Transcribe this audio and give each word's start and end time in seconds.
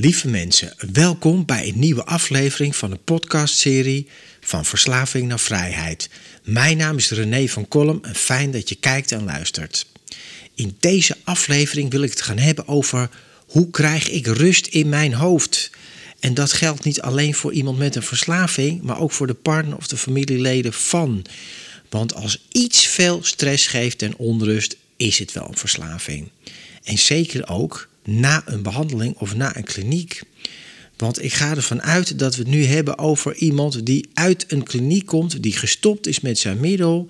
Lieve 0.00 0.28
mensen, 0.28 0.74
welkom 0.92 1.44
bij 1.44 1.68
een 1.68 1.78
nieuwe 1.78 2.04
aflevering 2.04 2.76
van 2.76 2.90
de 2.90 2.98
podcastserie 3.04 4.08
Van 4.40 4.64
Verslaving 4.64 5.28
naar 5.28 5.40
Vrijheid. 5.40 6.10
Mijn 6.44 6.76
naam 6.76 6.96
is 6.96 7.10
René 7.10 7.48
van 7.48 7.68
Kolm 7.68 7.98
en 8.02 8.14
fijn 8.14 8.50
dat 8.50 8.68
je 8.68 8.74
kijkt 8.74 9.12
en 9.12 9.24
luistert. 9.24 9.86
In 10.54 10.76
deze 10.80 11.16
aflevering 11.24 11.90
wil 11.90 12.02
ik 12.02 12.10
het 12.10 12.20
gaan 12.20 12.38
hebben 12.38 12.68
over 12.68 13.10
hoe 13.46 13.70
krijg 13.70 14.10
ik 14.10 14.26
rust 14.26 14.66
in 14.66 14.88
mijn 14.88 15.14
hoofd? 15.14 15.70
En 16.20 16.34
dat 16.34 16.52
geldt 16.52 16.84
niet 16.84 17.00
alleen 17.00 17.34
voor 17.34 17.52
iemand 17.52 17.78
met 17.78 17.96
een 17.96 18.02
verslaving, 18.02 18.82
maar 18.82 19.00
ook 19.00 19.12
voor 19.12 19.26
de 19.26 19.34
partner 19.34 19.76
of 19.76 19.86
de 19.86 19.96
familieleden 19.96 20.72
van. 20.72 21.24
Want 21.88 22.14
als 22.14 22.42
iets 22.52 22.86
veel 22.86 23.20
stress 23.22 23.66
geeft 23.66 24.02
en 24.02 24.16
onrust, 24.16 24.76
is 24.96 25.18
het 25.18 25.32
wel 25.32 25.48
een 25.48 25.56
verslaving. 25.56 26.28
En 26.84 26.98
zeker 26.98 27.48
ook 27.48 27.88
na 28.08 28.42
een 28.46 28.62
behandeling 28.62 29.16
of 29.16 29.34
na 29.34 29.56
een 29.56 29.64
kliniek. 29.64 30.22
Want 30.96 31.22
ik 31.22 31.32
ga 31.32 31.50
ervan 31.50 31.82
uit 31.82 32.18
dat 32.18 32.36
we 32.36 32.42
het 32.42 32.50
nu 32.50 32.64
hebben 32.64 32.98
over 32.98 33.36
iemand 33.36 33.86
die 33.86 34.08
uit 34.14 34.44
een 34.48 34.62
kliniek 34.62 35.06
komt, 35.06 35.42
die 35.42 35.56
gestopt 35.56 36.06
is 36.06 36.20
met 36.20 36.38
zijn 36.38 36.60
middel. 36.60 37.06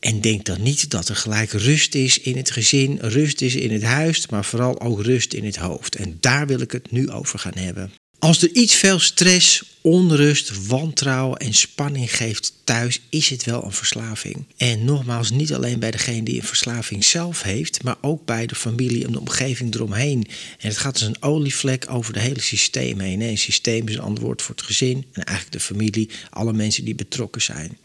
En 0.00 0.20
denk 0.20 0.44
dan 0.44 0.62
niet 0.62 0.90
dat 0.90 1.08
er 1.08 1.16
gelijk 1.16 1.52
rust 1.52 1.94
is 1.94 2.18
in 2.18 2.36
het 2.36 2.50
gezin, 2.50 2.98
rust 3.00 3.40
is 3.40 3.54
in 3.54 3.72
het 3.72 3.82
huis, 3.82 4.26
maar 4.26 4.44
vooral 4.44 4.80
ook 4.80 5.02
rust 5.02 5.32
in 5.32 5.44
het 5.44 5.56
hoofd. 5.56 5.94
En 5.94 6.16
daar 6.20 6.46
wil 6.46 6.60
ik 6.60 6.72
het 6.72 6.90
nu 6.90 7.10
over 7.10 7.38
gaan 7.38 7.56
hebben. 7.58 7.92
Als 8.18 8.42
er 8.42 8.50
iets 8.52 8.74
veel 8.74 8.98
stress, 8.98 9.62
onrust, 9.86 10.66
wantrouwen 10.66 11.38
en 11.38 11.54
spanning 11.54 12.16
geeft 12.16 12.52
thuis, 12.64 13.00
is 13.08 13.28
het 13.28 13.44
wel 13.44 13.64
een 13.64 13.72
verslaving. 13.72 14.44
En 14.56 14.84
nogmaals, 14.84 15.30
niet 15.30 15.54
alleen 15.54 15.78
bij 15.78 15.90
degene 15.90 16.22
die 16.22 16.36
een 16.40 16.46
verslaving 16.46 17.04
zelf 17.04 17.42
heeft, 17.42 17.82
maar 17.82 17.96
ook 18.00 18.24
bij 18.24 18.46
de 18.46 18.54
familie 18.54 19.04
en 19.04 19.12
de 19.12 19.20
omgeving 19.20 19.74
eromheen. 19.74 20.26
En 20.58 20.68
het 20.68 20.78
gaat 20.78 20.92
als 20.92 21.02
een 21.02 21.22
olievlek 21.22 21.86
over 21.88 22.14
het 22.14 22.22
hele 22.22 22.40
systeem 22.40 23.00
heen. 23.00 23.20
Een 23.20 23.38
systeem 23.38 23.88
is 23.88 23.94
een 23.94 24.00
antwoord 24.00 24.42
voor 24.42 24.54
het 24.54 24.64
gezin 24.64 25.04
en 25.12 25.24
eigenlijk 25.24 25.56
de 25.58 25.64
familie, 25.74 26.10
alle 26.30 26.52
mensen 26.52 26.84
die 26.84 26.94
betrokken 26.94 27.42
zijn. 27.42 27.78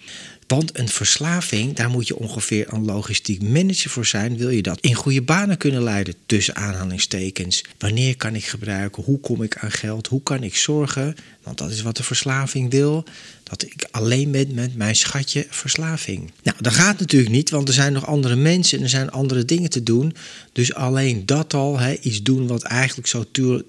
Want 0.51 0.77
een 0.77 0.89
verslaving, 0.89 1.75
daar 1.75 1.89
moet 1.89 2.07
je 2.07 2.17
ongeveer 2.17 2.73
een 2.73 2.85
logistiek 2.85 3.41
manager 3.41 3.89
voor 3.89 4.05
zijn. 4.05 4.37
Wil 4.37 4.49
je 4.49 4.61
dat 4.61 4.79
in 4.79 4.93
goede 4.93 5.21
banen 5.21 5.57
kunnen 5.57 5.83
leiden? 5.83 6.15
Tussen 6.25 6.55
aanhalingstekens. 6.55 7.63
Wanneer 7.77 8.17
kan 8.17 8.35
ik 8.35 8.45
gebruiken? 8.45 9.03
Hoe 9.03 9.19
kom 9.19 9.43
ik 9.43 9.57
aan 9.57 9.71
geld? 9.71 10.07
Hoe 10.07 10.23
kan 10.23 10.43
ik 10.43 10.55
zorgen? 10.55 11.15
Want 11.43 11.57
dat 11.57 11.69
is 11.69 11.81
wat 11.81 11.97
de 11.97 12.03
verslaving 12.03 12.71
wil 12.71 13.03
dat 13.51 13.63
ik 13.63 13.87
alleen 13.91 14.31
ben 14.31 14.53
met 14.53 14.75
mijn 14.75 14.95
schatje 14.95 15.45
verslaving. 15.49 16.31
Nou, 16.43 16.57
dat 16.59 16.73
gaat 16.73 16.99
natuurlijk 16.99 17.31
niet, 17.31 17.49
want 17.49 17.67
er 17.67 17.73
zijn 17.73 17.93
nog 17.93 18.05
andere 18.05 18.35
mensen 18.35 18.77
en 18.77 18.83
er 18.83 18.89
zijn 18.89 19.11
andere 19.11 19.45
dingen 19.45 19.69
te 19.69 19.83
doen. 19.83 20.15
Dus 20.51 20.73
alleen 20.73 21.25
dat 21.25 21.53
al, 21.53 21.79
hè, 21.79 21.97
iets 22.01 22.21
doen 22.21 22.47
wat 22.47 22.63
eigenlijk 22.63 23.07
zo 23.07 23.25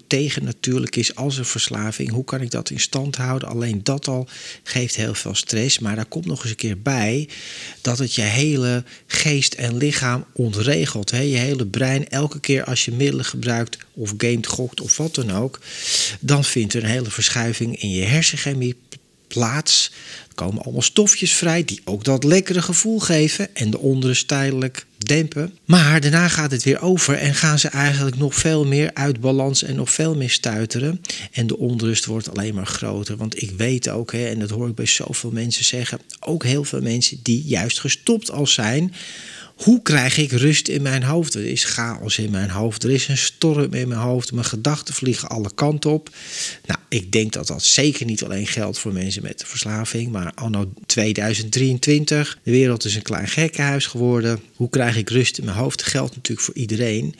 tegennatuurlijk 0.07 0.95
is 0.95 1.15
als 1.15 1.37
een 1.37 1.45
verslaving. 1.45 2.09
Hoe 2.09 2.23
kan 2.23 2.41
ik 2.41 2.51
dat 2.51 2.69
in 2.69 2.79
stand 2.79 3.15
houden? 3.15 3.49
Alleen 3.49 3.83
dat 3.83 4.07
al 4.07 4.27
geeft 4.63 4.95
heel 4.95 5.13
veel 5.13 5.35
stress. 5.35 5.79
Maar 5.79 5.95
daar 5.95 6.05
komt 6.05 6.25
nog 6.25 6.41
eens 6.41 6.49
een 6.49 6.55
keer 6.55 6.81
bij 6.81 7.29
dat 7.81 7.97
het 7.97 8.15
je 8.15 8.21
hele 8.21 8.83
geest 9.07 9.53
en 9.53 9.77
lichaam 9.77 10.25
ontregelt. 10.33 11.11
Hè. 11.11 11.19
Je 11.19 11.37
hele 11.37 11.65
brein, 11.65 12.09
elke 12.09 12.39
keer 12.39 12.63
als 12.63 12.85
je 12.85 12.91
middelen 12.91 13.25
gebruikt 13.25 13.77
of 13.93 14.13
gamet, 14.17 14.47
gokt 14.47 14.81
of 14.81 14.97
wat 14.97 15.15
dan 15.15 15.31
ook, 15.31 15.59
dan 16.19 16.43
vindt 16.43 16.73
er 16.73 16.83
een 16.83 16.89
hele 16.89 17.11
verschuiving 17.11 17.81
in 17.81 17.89
je 17.89 18.03
hersenchemie 18.03 18.75
plaats. 19.33 19.91
Er 20.27 20.35
komen 20.35 20.63
allemaal 20.63 20.81
stofjes 20.81 21.33
vrij 21.33 21.63
die 21.63 21.81
ook 21.83 22.03
dat 22.03 22.23
lekkere 22.23 22.61
gevoel 22.61 22.99
geven 22.99 23.55
en 23.55 23.69
de 23.69 23.79
onrust 23.79 24.27
tijdelijk 24.27 24.85
dempen. 24.97 25.57
Maar 25.65 26.01
daarna 26.01 26.27
gaat 26.27 26.51
het 26.51 26.63
weer 26.63 26.81
over 26.81 27.15
en 27.15 27.35
gaan 27.35 27.59
ze 27.59 27.67
eigenlijk 27.67 28.17
nog 28.17 28.35
veel 28.35 28.65
meer 28.65 28.93
uit 28.93 29.19
balans 29.19 29.63
en 29.63 29.75
nog 29.75 29.91
veel 29.91 30.15
meer 30.15 30.29
stuiteren. 30.29 31.01
En 31.31 31.47
de 31.47 31.57
onrust 31.57 32.05
wordt 32.05 32.29
alleen 32.29 32.55
maar 32.55 32.65
groter. 32.65 33.17
Want 33.17 33.41
ik 33.41 33.51
weet 33.51 33.89
ook, 33.89 34.11
hè, 34.11 34.25
en 34.27 34.39
dat 34.39 34.49
hoor 34.49 34.67
ik 34.67 34.75
bij 34.75 34.85
zoveel 34.85 35.31
mensen 35.31 35.65
zeggen, 35.65 35.99
ook 36.19 36.43
heel 36.43 36.63
veel 36.63 36.81
mensen 36.81 37.19
die 37.23 37.43
juist 37.45 37.79
gestopt 37.79 38.31
al 38.31 38.47
zijn 38.47 38.93
hoe 39.63 39.81
krijg 39.81 40.17
ik 40.17 40.31
rust 40.31 40.67
in 40.67 40.81
mijn 40.81 41.03
hoofd? 41.03 41.33
Er 41.33 41.45
is 41.45 41.63
chaos 41.63 42.17
in 42.17 42.31
mijn 42.31 42.49
hoofd. 42.49 42.83
Er 42.83 42.89
is 42.89 43.07
een 43.07 43.17
storm 43.17 43.73
in 43.73 43.87
mijn 43.87 43.99
hoofd. 43.99 44.31
Mijn 44.31 44.45
gedachten 44.45 44.93
vliegen 44.93 45.29
alle 45.29 45.51
kanten 45.55 45.91
op. 45.91 46.09
Nou, 46.65 46.79
ik 46.89 47.11
denk 47.11 47.33
dat 47.33 47.47
dat 47.47 47.63
zeker 47.63 48.05
niet 48.05 48.23
alleen 48.23 48.47
geldt 48.47 48.79
voor 48.79 48.93
mensen 48.93 49.23
met 49.23 49.43
verslaving. 49.45 50.11
Maar 50.11 50.31
anno 50.35 50.73
2023, 50.85 52.39
de 52.43 52.51
wereld 52.51 52.85
is 52.85 52.95
een 52.95 53.01
klein 53.01 53.27
gekkenhuis 53.27 53.85
geworden. 53.85 54.39
Hoe 54.55 54.69
krijg 54.69 54.97
ik 54.97 55.09
rust 55.09 55.37
in 55.37 55.45
mijn 55.45 55.57
hoofd? 55.57 55.79
Dat 55.79 55.87
geldt 55.87 56.15
natuurlijk 56.15 56.45
voor 56.45 56.55
iedereen. 56.55 57.15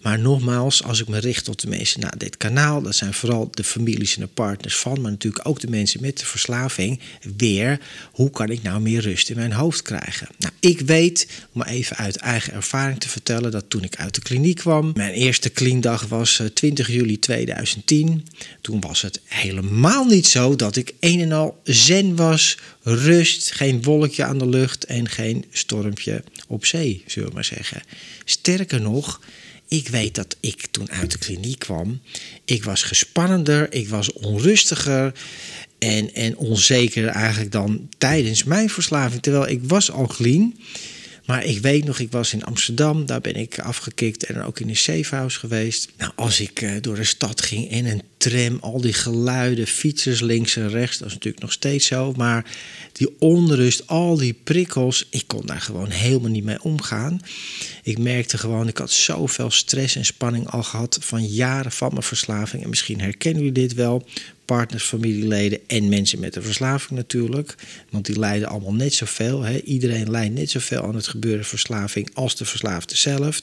Maar 0.00 0.18
nogmaals, 0.18 0.82
als 0.82 1.00
ik 1.00 1.08
me 1.08 1.18
richt 1.18 1.44
tot 1.44 1.60
de 1.60 1.68
mensen 1.68 2.00
na 2.00 2.12
dit 2.16 2.36
kanaal, 2.36 2.82
dat 2.82 2.94
zijn 2.94 3.14
vooral 3.14 3.48
de 3.50 3.64
families 3.64 4.14
en 4.14 4.20
de 4.20 4.26
partners 4.26 4.76
van, 4.76 5.00
maar 5.00 5.10
natuurlijk 5.10 5.48
ook 5.48 5.60
de 5.60 5.70
mensen 5.70 6.00
met 6.00 6.18
de 6.18 6.26
verslaving, 6.26 7.00
weer 7.36 7.80
hoe 8.12 8.30
kan 8.30 8.48
ik 8.48 8.62
nou 8.62 8.80
meer 8.80 9.00
rust 9.00 9.30
in 9.30 9.36
mijn 9.36 9.52
hoofd 9.52 9.82
krijgen? 9.82 10.28
Nou, 10.38 10.52
ik 10.60 10.80
weet, 10.80 11.28
om 11.52 11.62
even 11.62 11.79
uit 11.88 12.16
eigen 12.16 12.52
ervaring 12.52 13.00
te 13.00 13.08
vertellen, 13.08 13.50
dat 13.50 13.64
toen 13.68 13.84
ik 13.84 13.96
uit 13.96 14.14
de 14.14 14.20
kliniek 14.20 14.56
kwam, 14.56 14.92
mijn 14.94 15.12
eerste 15.12 15.52
cleandag 15.52 16.06
was 16.06 16.42
20 16.54 16.88
eh, 16.88 16.94
juli 16.94 17.18
2010. 17.18 18.26
Toen 18.60 18.80
was 18.80 19.02
het 19.02 19.20
helemaal 19.24 20.04
niet 20.04 20.26
zo 20.26 20.56
dat 20.56 20.76
ik 20.76 20.94
een 21.00 21.20
en 21.20 21.32
al 21.32 21.60
zen 21.64 22.16
was, 22.16 22.58
rust, 22.82 23.52
geen 23.52 23.82
wolkje 23.82 24.24
aan 24.24 24.38
de 24.38 24.48
lucht 24.48 24.84
en 24.84 25.08
geen 25.08 25.44
stormpje 25.50 26.24
op 26.46 26.66
zee, 26.66 27.04
zullen 27.06 27.28
we 27.28 27.34
maar 27.34 27.44
zeggen. 27.44 27.82
Sterker 28.24 28.80
nog, 28.80 29.20
ik 29.68 29.88
weet 29.88 30.14
dat 30.14 30.36
ik 30.40 30.66
toen 30.70 30.90
uit 30.90 31.10
de 31.10 31.18
kliniek 31.18 31.58
kwam, 31.58 32.00
ik 32.44 32.64
was 32.64 32.82
gespannender, 32.82 33.72
ik 33.72 33.88
was 33.88 34.12
onrustiger 34.12 35.12
en, 35.80 36.14
en 36.14 36.36
onzeker 36.36 37.06
eigenlijk 37.06 37.52
dan 37.52 37.88
tijdens 37.98 38.44
mijn 38.44 38.70
verslaving. 38.70 39.22
Terwijl 39.22 39.48
ik 39.48 39.60
was 39.62 39.90
al 39.90 40.06
clean. 40.06 40.54
Maar 41.26 41.44
ik 41.44 41.58
weet 41.58 41.84
nog, 41.84 41.98
ik 41.98 42.10
was 42.10 42.32
in 42.32 42.44
Amsterdam, 42.44 43.06
daar 43.06 43.20
ben 43.20 43.34
ik 43.34 43.58
afgekikt 43.58 44.24
en 44.24 44.42
ook 44.42 44.60
in 44.60 44.68
een 44.68 44.76
safehouse 44.76 45.38
geweest. 45.38 45.88
Nou, 45.96 46.12
als 46.14 46.40
ik 46.40 46.60
uh, 46.60 46.72
door 46.80 46.96
de 46.96 47.04
stad 47.04 47.42
ging 47.42 47.70
in 47.70 47.86
een 47.86 48.02
tram, 48.16 48.58
al 48.60 48.80
die 48.80 48.92
geluiden, 48.92 49.66
fietsers 49.66 50.20
links 50.20 50.56
en 50.56 50.68
rechts, 50.68 50.98
dat 50.98 51.06
is 51.06 51.12
natuurlijk 51.12 51.42
nog 51.42 51.52
steeds 51.52 51.86
zo. 51.86 52.12
Maar 52.16 52.44
die 52.92 53.14
onrust, 53.18 53.86
al 53.86 54.16
die 54.16 54.36
prikkels, 54.44 55.06
ik 55.10 55.24
kon 55.26 55.46
daar 55.46 55.60
gewoon 55.60 55.90
helemaal 55.90 56.30
niet 56.30 56.44
mee 56.44 56.62
omgaan. 56.62 57.20
Ik 57.82 57.98
merkte 57.98 58.38
gewoon, 58.38 58.68
ik 58.68 58.78
had 58.78 58.90
zoveel 58.90 59.50
stress 59.50 59.96
en 59.96 60.04
spanning 60.04 60.48
al 60.48 60.62
gehad 60.62 60.98
van 61.00 61.26
jaren 61.26 61.72
van 61.72 61.90
mijn 61.92 62.02
verslaving. 62.02 62.62
En 62.62 62.68
misschien 62.68 63.00
herkennen 63.00 63.42
jullie 63.42 63.60
dit 63.60 63.74
wel 63.74 64.06
partners, 64.56 64.84
familieleden 64.84 65.58
en 65.66 65.88
mensen 65.88 66.20
met 66.20 66.36
een 66.36 66.42
verslaving 66.42 66.98
natuurlijk. 66.98 67.54
Want 67.90 68.06
die 68.06 68.18
lijden 68.18 68.48
allemaal 68.48 68.74
net 68.74 68.94
zoveel. 68.94 69.42
Hè. 69.42 69.60
Iedereen 69.60 70.10
lijdt 70.10 70.34
net 70.34 70.50
zoveel 70.50 70.82
aan 70.82 70.94
het 70.94 71.06
gebeuren 71.06 71.44
verslaving 71.44 72.10
als 72.14 72.36
de 72.36 72.44
verslaafde 72.44 72.96
zelf. 72.96 73.40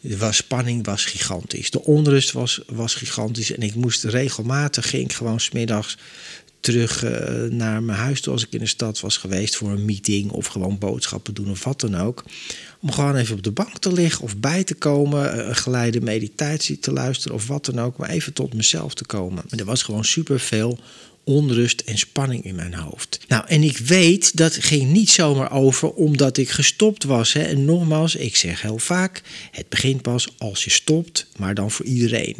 De 0.00 0.32
spanning 0.32 0.86
was 0.86 1.04
gigantisch. 1.04 1.70
De 1.70 1.84
onrust 1.84 2.32
was, 2.32 2.60
was 2.66 2.94
gigantisch. 2.94 3.52
En 3.52 3.62
ik 3.62 3.74
moest 3.74 4.04
regelmatig, 4.04 4.88
ging 4.88 5.04
ik 5.04 5.12
gewoon 5.12 5.40
smiddags 5.40 5.96
terug 6.62 7.04
eh, 7.04 7.42
naar 7.50 7.82
mijn 7.82 7.98
huis 7.98 8.20
toe 8.20 8.32
als 8.32 8.42
ik 8.42 8.52
in 8.52 8.58
de 8.58 8.66
stad 8.66 9.00
was 9.00 9.16
geweest 9.16 9.56
voor 9.56 9.70
een 9.70 9.84
meeting 9.84 10.30
of 10.30 10.46
gewoon 10.46 10.78
boodschappen 10.78 11.34
doen 11.34 11.50
of 11.50 11.64
wat 11.64 11.80
dan 11.80 11.96
ook. 11.96 12.24
Om 12.80 12.92
gewoon 12.92 13.16
even 13.16 13.36
op 13.36 13.42
de 13.42 13.50
bank 13.50 13.78
te 13.78 13.92
liggen 13.92 14.24
of 14.24 14.36
bij 14.36 14.64
te 14.64 14.74
komen, 14.74 15.32
eh, 15.32 15.48
een 15.48 15.56
geleide 15.56 16.00
meditatie 16.00 16.78
te 16.78 16.92
luisteren 16.92 17.36
of 17.36 17.46
wat 17.46 17.64
dan 17.64 17.80
ook, 17.80 17.96
maar 17.96 18.08
even 18.08 18.32
tot 18.32 18.54
mezelf 18.54 18.94
te 18.94 19.04
komen. 19.04 19.44
er 19.48 19.64
was 19.64 19.82
gewoon 19.82 20.04
super 20.04 20.40
veel 20.40 20.78
onrust 21.24 21.80
en 21.80 21.98
spanning 21.98 22.44
in 22.44 22.54
mijn 22.54 22.74
hoofd. 22.74 23.18
Nou, 23.28 23.44
en 23.46 23.62
ik 23.62 23.78
weet 23.78 24.36
dat 24.36 24.54
ging 24.54 24.90
niet 24.90 25.10
zomaar 25.10 25.52
over 25.52 25.92
omdat 25.92 26.36
ik 26.36 26.50
gestopt 26.50 27.04
was. 27.04 27.32
Hè. 27.32 27.42
En 27.42 27.64
nogmaals, 27.64 28.14
ik 28.14 28.36
zeg 28.36 28.62
heel 28.62 28.78
vaak: 28.78 29.22
het 29.50 29.68
begint 29.68 30.02
pas 30.02 30.28
als 30.38 30.64
je 30.64 30.70
stopt, 30.70 31.26
maar 31.36 31.54
dan 31.54 31.70
voor 31.70 31.86
iedereen. 31.86 32.36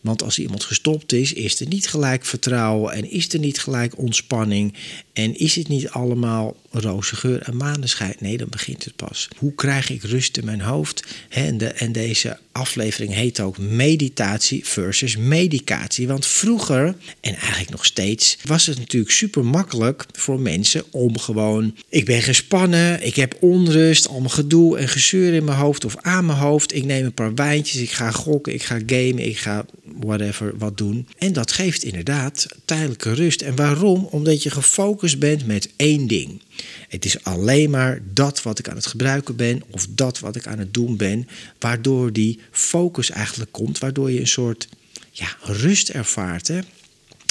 Want 0.00 0.22
als 0.22 0.38
iemand 0.38 0.64
gestopt 0.64 1.12
is, 1.12 1.32
is 1.32 1.60
er 1.60 1.68
niet 1.68 1.88
gelijk 1.88 2.24
vertrouwen 2.24 2.92
en 2.92 3.10
is 3.10 3.32
er 3.32 3.38
niet 3.38 3.60
gelijk 3.60 3.98
ontspanning 3.98 4.74
en 5.12 5.38
is 5.38 5.54
het 5.54 5.68
niet 5.68 5.88
allemaal 5.88 6.56
roze 6.70 7.16
geur 7.16 7.42
en 7.42 7.56
maneschijn. 7.56 8.16
Nee, 8.18 8.36
dan 8.36 8.48
begint 8.50 8.84
het 8.84 8.96
pas. 8.96 9.28
Hoe 9.36 9.54
krijg 9.54 9.90
ik 9.90 10.02
rust 10.02 10.36
in 10.36 10.44
mijn 10.44 10.60
hoofd? 10.60 11.04
En, 11.28 11.58
de, 11.58 11.66
en 11.66 11.92
deze 11.92 12.38
aflevering 12.52 13.14
heet 13.14 13.40
ook 13.40 13.58
meditatie 13.58 14.64
versus 14.64 15.16
medicatie. 15.16 16.06
Want 16.06 16.26
vroeger, 16.26 16.94
en 17.20 17.34
eigenlijk 17.34 17.70
nog 17.70 17.84
steeds, 17.84 18.23
was 18.44 18.66
het 18.66 18.78
natuurlijk 18.78 19.12
super 19.12 19.44
makkelijk 19.44 20.06
voor 20.12 20.40
mensen 20.40 20.84
om 20.90 21.18
gewoon... 21.18 21.76
Ik 21.88 22.04
ben 22.04 22.22
gespannen, 22.22 23.06
ik 23.06 23.16
heb 23.16 23.36
onrust, 23.40 24.08
allemaal 24.08 24.28
gedoe 24.28 24.78
en 24.78 24.88
gezeur 24.88 25.34
in 25.34 25.44
mijn 25.44 25.58
hoofd 25.58 25.84
of 25.84 25.96
aan 26.00 26.26
mijn 26.26 26.38
hoofd. 26.38 26.74
Ik 26.74 26.84
neem 26.84 27.04
een 27.04 27.14
paar 27.14 27.34
wijntjes, 27.34 27.80
ik 27.80 27.90
ga 27.90 28.10
gokken, 28.10 28.54
ik 28.54 28.62
ga 28.62 28.78
gamen, 28.86 29.26
ik 29.26 29.38
ga 29.38 29.64
whatever 30.00 30.58
wat 30.58 30.76
doen. 30.78 31.08
En 31.18 31.32
dat 31.32 31.52
geeft 31.52 31.82
inderdaad 31.82 32.46
tijdelijke 32.64 33.12
rust. 33.12 33.42
En 33.42 33.56
waarom? 33.56 34.08
Omdat 34.10 34.42
je 34.42 34.50
gefocust 34.50 35.18
bent 35.18 35.46
met 35.46 35.68
één 35.76 36.06
ding. 36.06 36.42
Het 36.88 37.04
is 37.04 37.24
alleen 37.24 37.70
maar 37.70 38.02
dat 38.12 38.42
wat 38.42 38.58
ik 38.58 38.68
aan 38.68 38.76
het 38.76 38.86
gebruiken 38.86 39.36
ben 39.36 39.62
of 39.70 39.86
dat 39.90 40.18
wat 40.18 40.36
ik 40.36 40.46
aan 40.46 40.58
het 40.58 40.74
doen 40.74 40.96
ben, 40.96 41.28
waardoor 41.58 42.12
die 42.12 42.38
focus 42.50 43.10
eigenlijk 43.10 43.52
komt, 43.52 43.78
waardoor 43.78 44.10
je 44.10 44.20
een 44.20 44.26
soort 44.26 44.68
ja, 45.10 45.36
rust 45.42 45.88
ervaart. 45.88 46.48
Hè? 46.48 46.58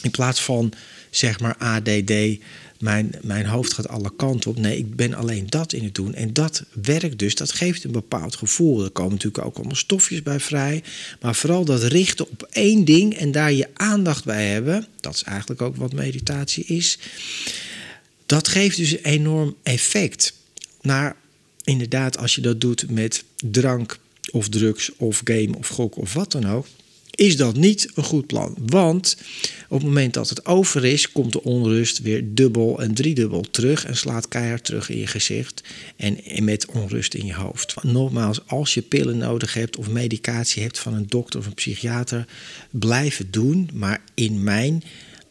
In 0.04 0.12
plaats 0.12 0.42
van 0.42 0.74
zeg 1.10 1.40
maar 1.40 1.56
ADD, 1.58 2.14
mijn, 2.80 3.16
mijn 3.22 3.46
hoofd 3.46 3.74
gaat 3.74 3.88
alle 3.88 4.16
kanten 4.16 4.50
op. 4.50 4.58
Nee, 4.58 4.78
ik 4.78 4.96
ben 4.96 5.14
alleen 5.14 5.50
dat 5.50 5.74
in 5.74 5.84
het 5.84 5.96
doen. 5.96 6.14
En 6.14 6.34
dat 6.34 6.64
werkt 6.82 7.20
dus, 7.20 7.36
dat 7.36 7.52
geeft 7.52 7.84
een 7.84 7.92
bepaald 7.92 8.36
gevoel. 8.36 8.84
Er 8.84 8.90
komen 8.90 9.12
natuurlijk 9.12 9.46
ook 9.46 9.56
allemaal 9.56 9.76
stofjes 9.76 10.24
bij 10.24 10.40
vrij. 10.40 10.84
Maar 11.22 11.36
vooral 11.36 11.66
dat 11.66 11.84
richten 11.84 12.30
op 12.30 12.48
één 12.52 12.86
ding 12.86 13.14
en 13.16 13.32
daar 13.32 13.54
je 13.54 13.68
aandacht 13.74 14.26
bij 14.26 14.48
hebben. 14.48 14.88
Dat 15.00 15.16
is 15.16 15.24
eigenlijk 15.24 15.62
ook 15.62 15.76
wat 15.76 15.94
meditatie 15.94 16.64
is. 16.64 17.00
Dat 18.26 18.48
geeft 18.48 18.78
dus 18.78 18.92
een 18.92 19.04
enorm 19.04 19.56
effect. 19.64 20.34
Naar 20.82 21.16
inderdaad, 21.64 22.18
als 22.18 22.36
je 22.36 22.42
dat 22.42 22.62
doet 22.62 22.90
met 22.90 23.24
drank 23.52 24.00
of 24.32 24.50
drugs 24.50 24.92
of 24.98 25.22
game 25.24 25.58
of 25.58 25.68
gok 25.68 25.98
of 25.98 26.14
wat 26.14 26.32
dan 26.32 26.50
ook 26.50 26.68
is 27.16 27.38
dat 27.38 27.56
niet 27.56 27.92
een 27.94 28.04
goed 28.04 28.28
plan. 28.28 28.58
Want 28.66 29.18
op 29.70 29.78
het 29.78 29.88
moment 29.88 30.14
dat 30.14 30.30
het 30.30 30.46
over 30.46 30.86
is, 30.86 31.12
komt 31.12 31.32
de 31.32 31.44
onrust 31.44 32.00
weer 32.00 32.24
dubbel 32.34 32.82
en 32.82 32.94
driedubbel 32.94 33.42
terug 33.52 33.86
en 33.86 33.98
slaat 33.98 34.28
keihard 34.28 34.66
terug 34.66 34.90
in 34.90 34.98
je 34.98 35.08
gezicht 35.08 35.64
en 35.96 36.20
met 36.44 36.66
onrust 36.66 37.14
in 37.14 37.26
je 37.26 37.34
hoofd. 37.34 37.84
Nogmaals, 37.84 38.48
als 38.48 38.74
je 38.74 38.82
pillen 38.82 39.18
nodig 39.18 39.54
hebt 39.54 39.78
of 39.78 39.90
medicatie 39.90 40.62
hebt 40.62 40.80
van 40.80 40.94
een 40.94 41.08
dokter 41.08 41.40
of 41.40 41.46
een 41.46 41.54
psychiater, 41.54 42.26
blijf 42.72 43.18
het 43.18 43.34
doen. 43.34 43.70
Maar 43.74 44.02
in 44.14 44.44
mijn 44.44 44.84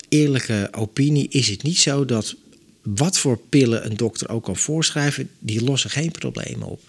eerlijke 0.08 0.69
opinie 0.73 1.29
is 1.29 1.49
het 1.49 1.62
niet 1.62 1.79
zo 1.79 2.05
dat 2.05 2.37
wat 2.82 3.19
voor 3.19 3.38
pillen 3.49 3.87
een 3.87 3.96
dokter 3.96 4.29
ook 4.29 4.44
kan 4.44 4.56
voorschrijven, 4.56 5.31
die 5.38 5.64
lossen 5.64 5.90
geen 5.90 6.11
problemen 6.11 6.69
op. 6.69 6.81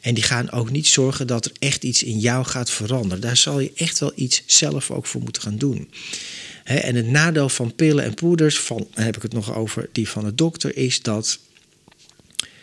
En 0.00 0.14
die 0.14 0.22
gaan 0.22 0.50
ook 0.50 0.70
niet 0.70 0.86
zorgen 0.86 1.26
dat 1.26 1.44
er 1.44 1.52
echt 1.58 1.82
iets 1.82 2.02
in 2.02 2.18
jou 2.18 2.44
gaat 2.44 2.70
veranderen. 2.70 3.20
Daar 3.20 3.36
zal 3.36 3.60
je 3.60 3.72
echt 3.74 3.98
wel 3.98 4.12
iets 4.14 4.42
zelf 4.46 4.90
ook 4.90 5.06
voor 5.06 5.22
moeten 5.22 5.42
gaan 5.42 5.58
doen. 5.58 5.90
en 6.64 6.94
het 6.94 7.06
nadeel 7.06 7.48
van 7.48 7.74
pillen 7.74 8.04
en 8.04 8.14
poeders, 8.14 8.58
van, 8.58 8.86
heb 8.94 9.16
ik 9.16 9.22
het 9.22 9.32
nog 9.32 9.54
over 9.54 9.88
die 9.92 10.08
van 10.08 10.24
de 10.24 10.34
dokter, 10.34 10.76
is 10.76 11.02
dat 11.02 11.38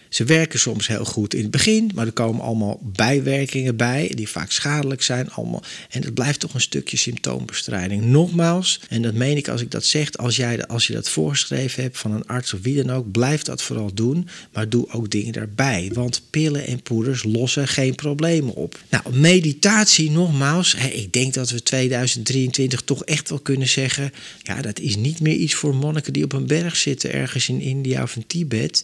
ze 0.09 0.23
werken 0.23 0.59
soms 0.59 0.87
heel 0.87 1.05
goed 1.05 1.33
in 1.33 1.41
het 1.41 1.51
begin, 1.51 1.91
maar 1.93 2.05
er 2.05 2.11
komen 2.11 2.41
allemaal 2.41 2.79
bijwerkingen 2.83 3.75
bij 3.75 4.11
die 4.15 4.29
vaak 4.29 4.51
schadelijk 4.51 5.01
zijn. 5.01 5.31
Allemaal. 5.31 5.63
En 5.89 6.03
het 6.03 6.13
blijft 6.13 6.39
toch 6.39 6.53
een 6.53 6.61
stukje 6.61 6.97
symptoombestrijding. 6.97 8.03
Nogmaals, 8.03 8.79
en 8.89 9.01
dat 9.01 9.13
meen 9.13 9.37
ik 9.37 9.47
als 9.47 9.61
ik 9.61 9.71
dat 9.71 9.85
zeg, 9.85 10.17
als, 10.17 10.35
jij, 10.35 10.67
als 10.67 10.87
je 10.87 10.93
dat 10.93 11.09
voorgeschreven 11.09 11.83
hebt 11.83 11.97
van 11.97 12.11
een 12.11 12.27
arts 12.27 12.53
of 12.53 12.61
wie 12.61 12.83
dan 12.83 12.95
ook, 12.95 13.11
blijf 13.11 13.41
dat 13.41 13.61
vooral 13.61 13.93
doen, 13.93 14.27
maar 14.53 14.69
doe 14.69 14.91
ook 14.91 15.09
dingen 15.09 15.33
daarbij. 15.33 15.91
Want 15.93 16.21
pillen 16.29 16.67
en 16.67 16.81
poeders 16.81 17.23
lossen 17.23 17.67
geen 17.67 17.95
problemen 17.95 18.53
op. 18.53 18.79
Nou, 18.89 19.15
meditatie, 19.15 20.11
nogmaals, 20.11 20.73
ik 20.73 21.13
denk 21.13 21.33
dat 21.33 21.49
we 21.49 21.63
2023 21.63 22.81
toch 22.81 23.03
echt 23.05 23.29
wel 23.29 23.39
kunnen 23.39 23.67
zeggen, 23.67 24.11
ja, 24.43 24.61
dat 24.61 24.79
is 24.79 24.95
niet 24.95 25.19
meer 25.19 25.35
iets 25.35 25.53
voor 25.53 25.75
monniken 25.75 26.13
die 26.13 26.23
op 26.23 26.33
een 26.33 26.47
berg 26.47 26.75
zitten 26.75 27.13
ergens 27.13 27.49
in 27.49 27.61
India 27.61 28.03
of 28.03 28.15
in 28.15 28.27
Tibet. 28.27 28.83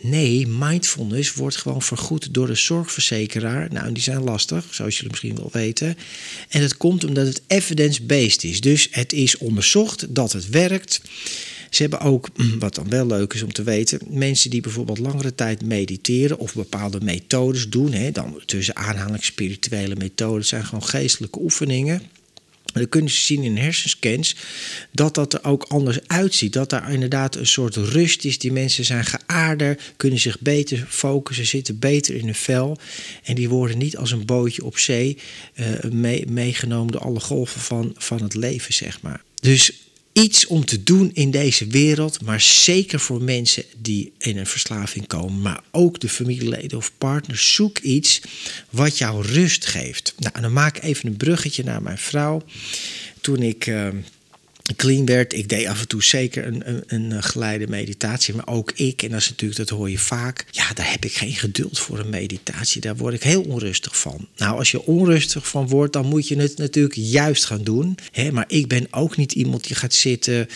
Nee, 0.00 0.46
mindfulness 0.58 1.34
wordt 1.34 1.56
gewoon 1.56 1.82
vergoed 1.82 2.34
door 2.34 2.46
de 2.46 2.54
zorgverzekeraar. 2.54 3.68
Nou, 3.72 3.92
die 3.92 4.02
zijn 4.02 4.22
lastig, 4.22 4.64
zoals 4.70 4.94
jullie 4.94 5.10
misschien 5.10 5.36
wel 5.36 5.50
weten. 5.52 5.96
En 6.48 6.60
dat 6.60 6.76
komt 6.76 7.04
omdat 7.04 7.26
het 7.26 7.42
evidence-based 7.46 8.44
is. 8.44 8.60
Dus 8.60 8.88
het 8.90 9.12
is 9.12 9.36
onderzocht 9.36 10.14
dat 10.14 10.32
het 10.32 10.48
werkt. 10.48 11.00
Ze 11.70 11.82
hebben 11.82 12.00
ook, 12.00 12.28
wat 12.58 12.74
dan 12.74 12.88
wel 12.88 13.06
leuk 13.06 13.32
is 13.32 13.42
om 13.42 13.52
te 13.52 13.62
weten, 13.62 14.00
mensen 14.08 14.50
die 14.50 14.60
bijvoorbeeld 14.60 14.98
langere 14.98 15.34
tijd 15.34 15.64
mediteren 15.64 16.38
of 16.38 16.54
bepaalde 16.54 17.00
methodes 17.00 17.68
doen, 17.68 17.92
hè, 17.92 18.10
dan 18.10 18.40
tussen 18.46 18.76
aanhalings 18.76 19.26
spirituele 19.26 19.96
methodes 19.96 20.48
zijn 20.48 20.64
gewoon 20.64 20.84
geestelijke 20.84 21.40
oefeningen. 21.40 22.02
Dan 22.78 22.88
kunnen 22.88 23.10
ze 23.10 23.20
zien 23.20 23.42
in 23.42 23.56
hersenscans 23.56 24.36
dat 24.92 25.14
dat 25.14 25.32
er 25.34 25.44
ook 25.44 25.62
anders 25.62 25.98
uitziet. 26.06 26.52
Dat 26.52 26.70
daar 26.70 26.92
inderdaad 26.92 27.36
een 27.36 27.46
soort 27.46 27.76
rust 27.76 28.24
is. 28.24 28.38
Die 28.38 28.52
mensen 28.52 28.84
zijn 28.84 29.04
geaarder, 29.04 29.78
kunnen 29.96 30.18
zich 30.18 30.40
beter 30.40 30.86
focussen, 30.88 31.46
zitten 31.46 31.78
beter 31.78 32.14
in 32.14 32.24
hun 32.24 32.34
vel. 32.34 32.78
En 33.22 33.34
die 33.34 33.48
worden 33.48 33.78
niet 33.78 33.96
als 33.96 34.10
een 34.10 34.26
bootje 34.26 34.64
op 34.64 34.78
zee 34.78 35.18
uh, 35.54 36.22
meegenomen 36.28 36.92
door 36.92 37.00
alle 37.00 37.20
golven 37.20 37.60
van, 37.60 37.94
van 37.96 38.22
het 38.22 38.34
leven, 38.34 38.74
zeg 38.74 39.00
maar. 39.00 39.22
Dus 39.40 39.72
iets 40.22 40.46
om 40.46 40.64
te 40.64 40.82
doen 40.82 41.10
in 41.14 41.30
deze 41.30 41.66
wereld, 41.66 42.22
maar 42.22 42.40
zeker 42.40 43.00
voor 43.00 43.22
mensen 43.22 43.64
die 43.76 44.12
in 44.18 44.38
een 44.38 44.46
verslaving 44.46 45.06
komen, 45.06 45.40
maar 45.40 45.62
ook 45.70 46.00
de 46.00 46.08
familieleden 46.08 46.78
of 46.78 46.92
partners. 46.98 47.54
Zoek 47.54 47.78
iets 47.78 48.20
wat 48.70 48.98
jou 48.98 49.26
rust 49.26 49.66
geeft. 49.66 50.14
Nou, 50.18 50.34
en 50.34 50.42
dan 50.42 50.52
maak 50.52 50.76
ik 50.76 50.82
even 50.82 51.08
een 51.08 51.16
bruggetje 51.16 51.64
naar 51.64 51.82
mijn 51.82 51.98
vrouw. 51.98 52.42
Toen 53.20 53.42
ik. 53.42 53.66
Uh, 53.66 53.88
clean 54.76 55.06
werd. 55.06 55.32
Ik 55.32 55.48
deed 55.48 55.66
af 55.66 55.80
en 55.80 55.88
toe 55.88 56.02
zeker 56.02 56.46
een, 56.46 56.68
een, 56.68 56.82
een, 56.86 57.22
geleide 57.22 57.66
meditatie. 57.68 58.34
Maar 58.34 58.46
ook 58.46 58.72
ik, 58.74 59.02
en 59.02 59.10
dat 59.10 59.20
is 59.20 59.28
natuurlijk, 59.28 59.58
dat 59.58 59.68
hoor 59.68 59.90
je 59.90 59.98
vaak. 59.98 60.46
Ja, 60.50 60.72
daar 60.74 60.90
heb 60.90 61.04
ik 61.04 61.12
geen 61.12 61.34
geduld 61.34 61.78
voor 61.78 61.98
een 61.98 62.10
meditatie. 62.10 62.80
Daar 62.80 62.96
word 62.96 63.14
ik 63.14 63.22
heel 63.22 63.42
onrustig 63.42 63.98
van. 63.98 64.28
Nou, 64.36 64.58
als 64.58 64.70
je 64.70 64.86
onrustig 64.86 65.48
van 65.48 65.68
wordt, 65.68 65.92
dan 65.92 66.06
moet 66.06 66.28
je 66.28 66.36
het 66.36 66.58
natuurlijk 66.58 66.94
juist 66.94 67.44
gaan 67.44 67.64
doen. 67.64 67.98
Hè? 68.10 68.32
Maar 68.32 68.44
ik 68.48 68.68
ben 68.68 68.86
ook 68.90 69.16
niet 69.16 69.32
iemand 69.32 69.66
die 69.66 69.76
gaat 69.76 69.94
zitten 69.94 70.48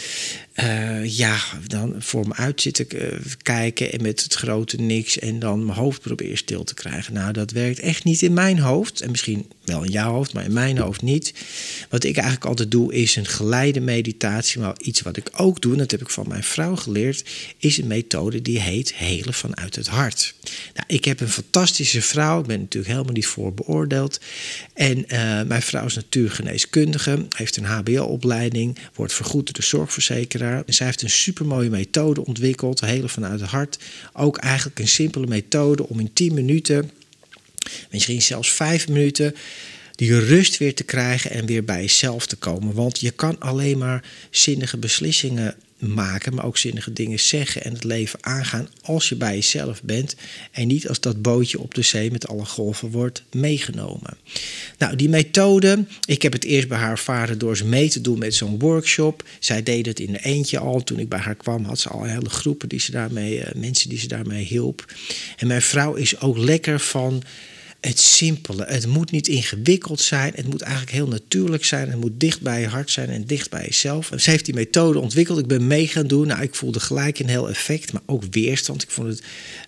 uh, 0.55 1.19
ja, 1.19 1.39
dan 1.67 1.95
voor 1.99 2.29
me 2.29 2.35
uit 2.35 2.61
zitten 2.61 2.87
uh, 2.95 3.19
kijken 3.43 3.93
en 3.93 4.03
met 4.03 4.23
het 4.23 4.35
grote 4.35 4.77
niks 4.77 5.19
en 5.19 5.39
dan 5.39 5.65
mijn 5.65 5.79
hoofd 5.79 6.01
proberen 6.01 6.37
stil 6.37 6.65
te 6.65 6.75
krijgen. 6.75 7.15
Nou, 7.15 7.33
dat 7.33 7.51
werkt 7.51 7.79
echt 7.79 8.05
niet 8.05 8.23
in 8.23 8.33
mijn 8.33 8.59
hoofd. 8.59 9.01
En 9.01 9.11
misschien 9.11 9.47
wel 9.65 9.83
in 9.83 9.91
jouw 9.91 10.13
hoofd, 10.13 10.33
maar 10.33 10.45
in 10.45 10.53
mijn 10.53 10.79
hoofd 10.79 11.03
niet. 11.03 11.35
Wat 11.91 12.05
ik 12.05 12.17
eigenlijk 12.17 12.47
altijd 12.47 12.71
doe, 12.71 12.95
is 12.95 13.17
een 13.17 13.27
geleide 13.27 13.81
meditatie. 13.81 14.61
Maar 14.61 14.75
iets 14.81 15.01
wat 15.01 15.17
ik 15.17 15.31
ook 15.33 15.61
doe, 15.61 15.73
en 15.73 15.79
dat 15.79 15.91
heb 15.91 16.01
ik 16.01 16.11
van 16.11 16.29
mijn 16.29 16.45
vrouw 16.45 16.77
geleerd, 16.77 17.25
is 17.59 17.79
een 17.79 17.87
methode 17.87 18.43
die 18.43 18.61
heet 18.61 18.95
helen 18.95 19.35
vanuit 19.35 19.77
het 19.77 19.87
hart. 19.87 20.35
Nou, 20.75 20.87
ik 20.87 21.05
heb 21.05 21.21
een 21.21 21.29
fantastische 21.29 22.03
vrouw. 22.03 22.41
Ik 22.41 22.47
ben 22.47 22.61
natuurlijk 22.61 22.93
helemaal 22.93 23.15
niet 23.15 23.27
voor 23.27 23.55
beoordeeld. 23.55 24.21
En 24.75 24.99
uh, 24.99 25.43
mijn 25.43 25.63
vrouw 25.63 25.85
is 25.85 25.95
natuurgeneeskundige, 25.95 27.27
heeft 27.37 27.57
een 27.57 27.65
HBO-opleiding, 27.65 28.79
wordt 28.95 29.13
vergoed 29.13 29.45
door 29.45 29.55
de 29.55 29.63
zorgverzekeraar 29.63 30.41
en 30.43 30.75
zij 30.75 30.87
heeft 30.87 31.03
een 31.03 31.11
supermooie 31.11 31.71
methode 31.71 32.25
ontwikkeld, 32.25 32.81
hele 32.81 33.09
vanuit 33.09 33.41
het 33.41 33.51
hart. 33.51 33.79
Ook 34.13 34.37
eigenlijk 34.37 34.79
een 34.79 34.89
simpele 34.89 35.27
methode 35.27 35.89
om 35.89 36.01
in 36.01 36.13
10 36.13 36.35
minuten, 36.35 36.91
misschien 37.91 38.23
zelfs 38.23 38.53
5 38.53 38.89
minuten, 38.89 39.35
die 39.95 40.19
rust 40.19 40.59
weer 40.59 40.75
te 40.75 40.85
krijgen 40.85 41.31
en 41.31 41.47
weer 41.47 41.65
bij 41.65 41.81
jezelf 41.81 42.27
te 42.27 42.37
komen. 42.37 42.75
Want 42.75 43.01
je 43.01 43.11
kan 43.11 43.39
alleen 43.39 43.79
maar 43.79 44.05
zinnige 44.31 44.77
beslissingen 44.77 45.55
maken, 45.89 46.35
maar 46.35 46.45
ook 46.45 46.59
zinnige 46.59 46.93
dingen 46.93 47.21
zeggen 47.21 47.65
en 47.65 47.73
het 47.73 47.85
leven 47.85 48.19
aangaan 48.23 48.69
als 48.83 49.09
je 49.09 49.17
bij 49.17 49.35
jezelf 49.35 49.83
bent 49.83 50.17
en 50.51 50.67
niet 50.67 50.89
als 50.89 51.01
dat 51.01 51.23
bootje 51.23 51.61
op 51.61 51.75
de 51.75 51.83
zee 51.83 52.11
met 52.11 52.29
alle 52.29 52.45
golven 52.45 52.91
wordt 52.91 53.23
meegenomen. 53.33 54.17
Nou, 54.79 54.97
die 54.97 55.09
methode, 55.09 55.85
ik 56.05 56.23
heb 56.23 56.33
het 56.33 56.45
eerst 56.45 56.69
bij 56.69 56.79
haar 56.79 56.91
ervaren 56.91 57.39
door 57.39 57.57
ze 57.57 57.65
mee 57.65 57.89
te 57.89 58.01
doen 58.01 58.19
met 58.19 58.35
zo'n 58.35 58.59
workshop. 58.59 59.25
Zij 59.39 59.63
deed 59.63 59.87
het 59.87 60.01
in 60.01 60.13
de 60.13 60.25
eentje 60.25 60.59
al. 60.59 60.85
Toen 60.85 60.99
ik 60.99 61.09
bij 61.09 61.19
haar 61.19 61.35
kwam, 61.35 61.65
had 61.65 61.79
ze 61.79 61.89
al 61.89 62.05
hele 62.05 62.31
groepen 62.31 62.69
die 62.69 62.81
ze 62.81 62.91
daarmee, 62.91 63.39
uh, 63.39 63.45
mensen 63.55 63.89
die 63.89 63.99
ze 63.99 64.09
daarmee 64.09 64.45
hielp. 64.45 64.93
En 65.37 65.47
mijn 65.47 65.63
vrouw 65.63 65.95
is 65.95 66.21
ook 66.21 66.39
lekker 66.39 66.81
van 66.81 67.23
het 67.83 68.01
simpele. 68.01 68.65
Het 68.65 68.87
moet 68.87 69.11
niet 69.11 69.29
ingewikkeld 69.29 70.01
zijn. 70.01 70.33
Het 70.35 70.49
moet 70.49 70.61
eigenlijk 70.61 70.93
heel 70.93 71.09
natuurlijk 71.09 71.65
zijn. 71.65 71.91
Het 71.91 72.01
moet 72.01 72.21
dicht 72.21 72.41
bij 72.41 72.61
je 72.61 72.67
hart 72.67 72.91
zijn 72.91 73.09
en 73.09 73.25
dicht 73.27 73.51
bij 73.51 73.65
jezelf. 73.65 74.11
Ze 74.17 74.31
heeft 74.31 74.45
die 74.45 74.55
methode 74.55 74.99
ontwikkeld. 74.99 75.39
Ik 75.39 75.47
ben 75.47 75.67
mee 75.67 75.89
gaan 75.89 76.07
doen. 76.07 76.27
Nou, 76.27 76.43
ik 76.43 76.55
voelde 76.55 76.81
gelijk 76.81 77.19
een 77.19 77.29
heel 77.29 77.49
effect, 77.49 77.93
maar 77.93 78.03
ook 78.07 78.23
weerstand. 78.31 78.83
Ik 78.83 78.91
vond 78.91 79.09
het 79.09 79.23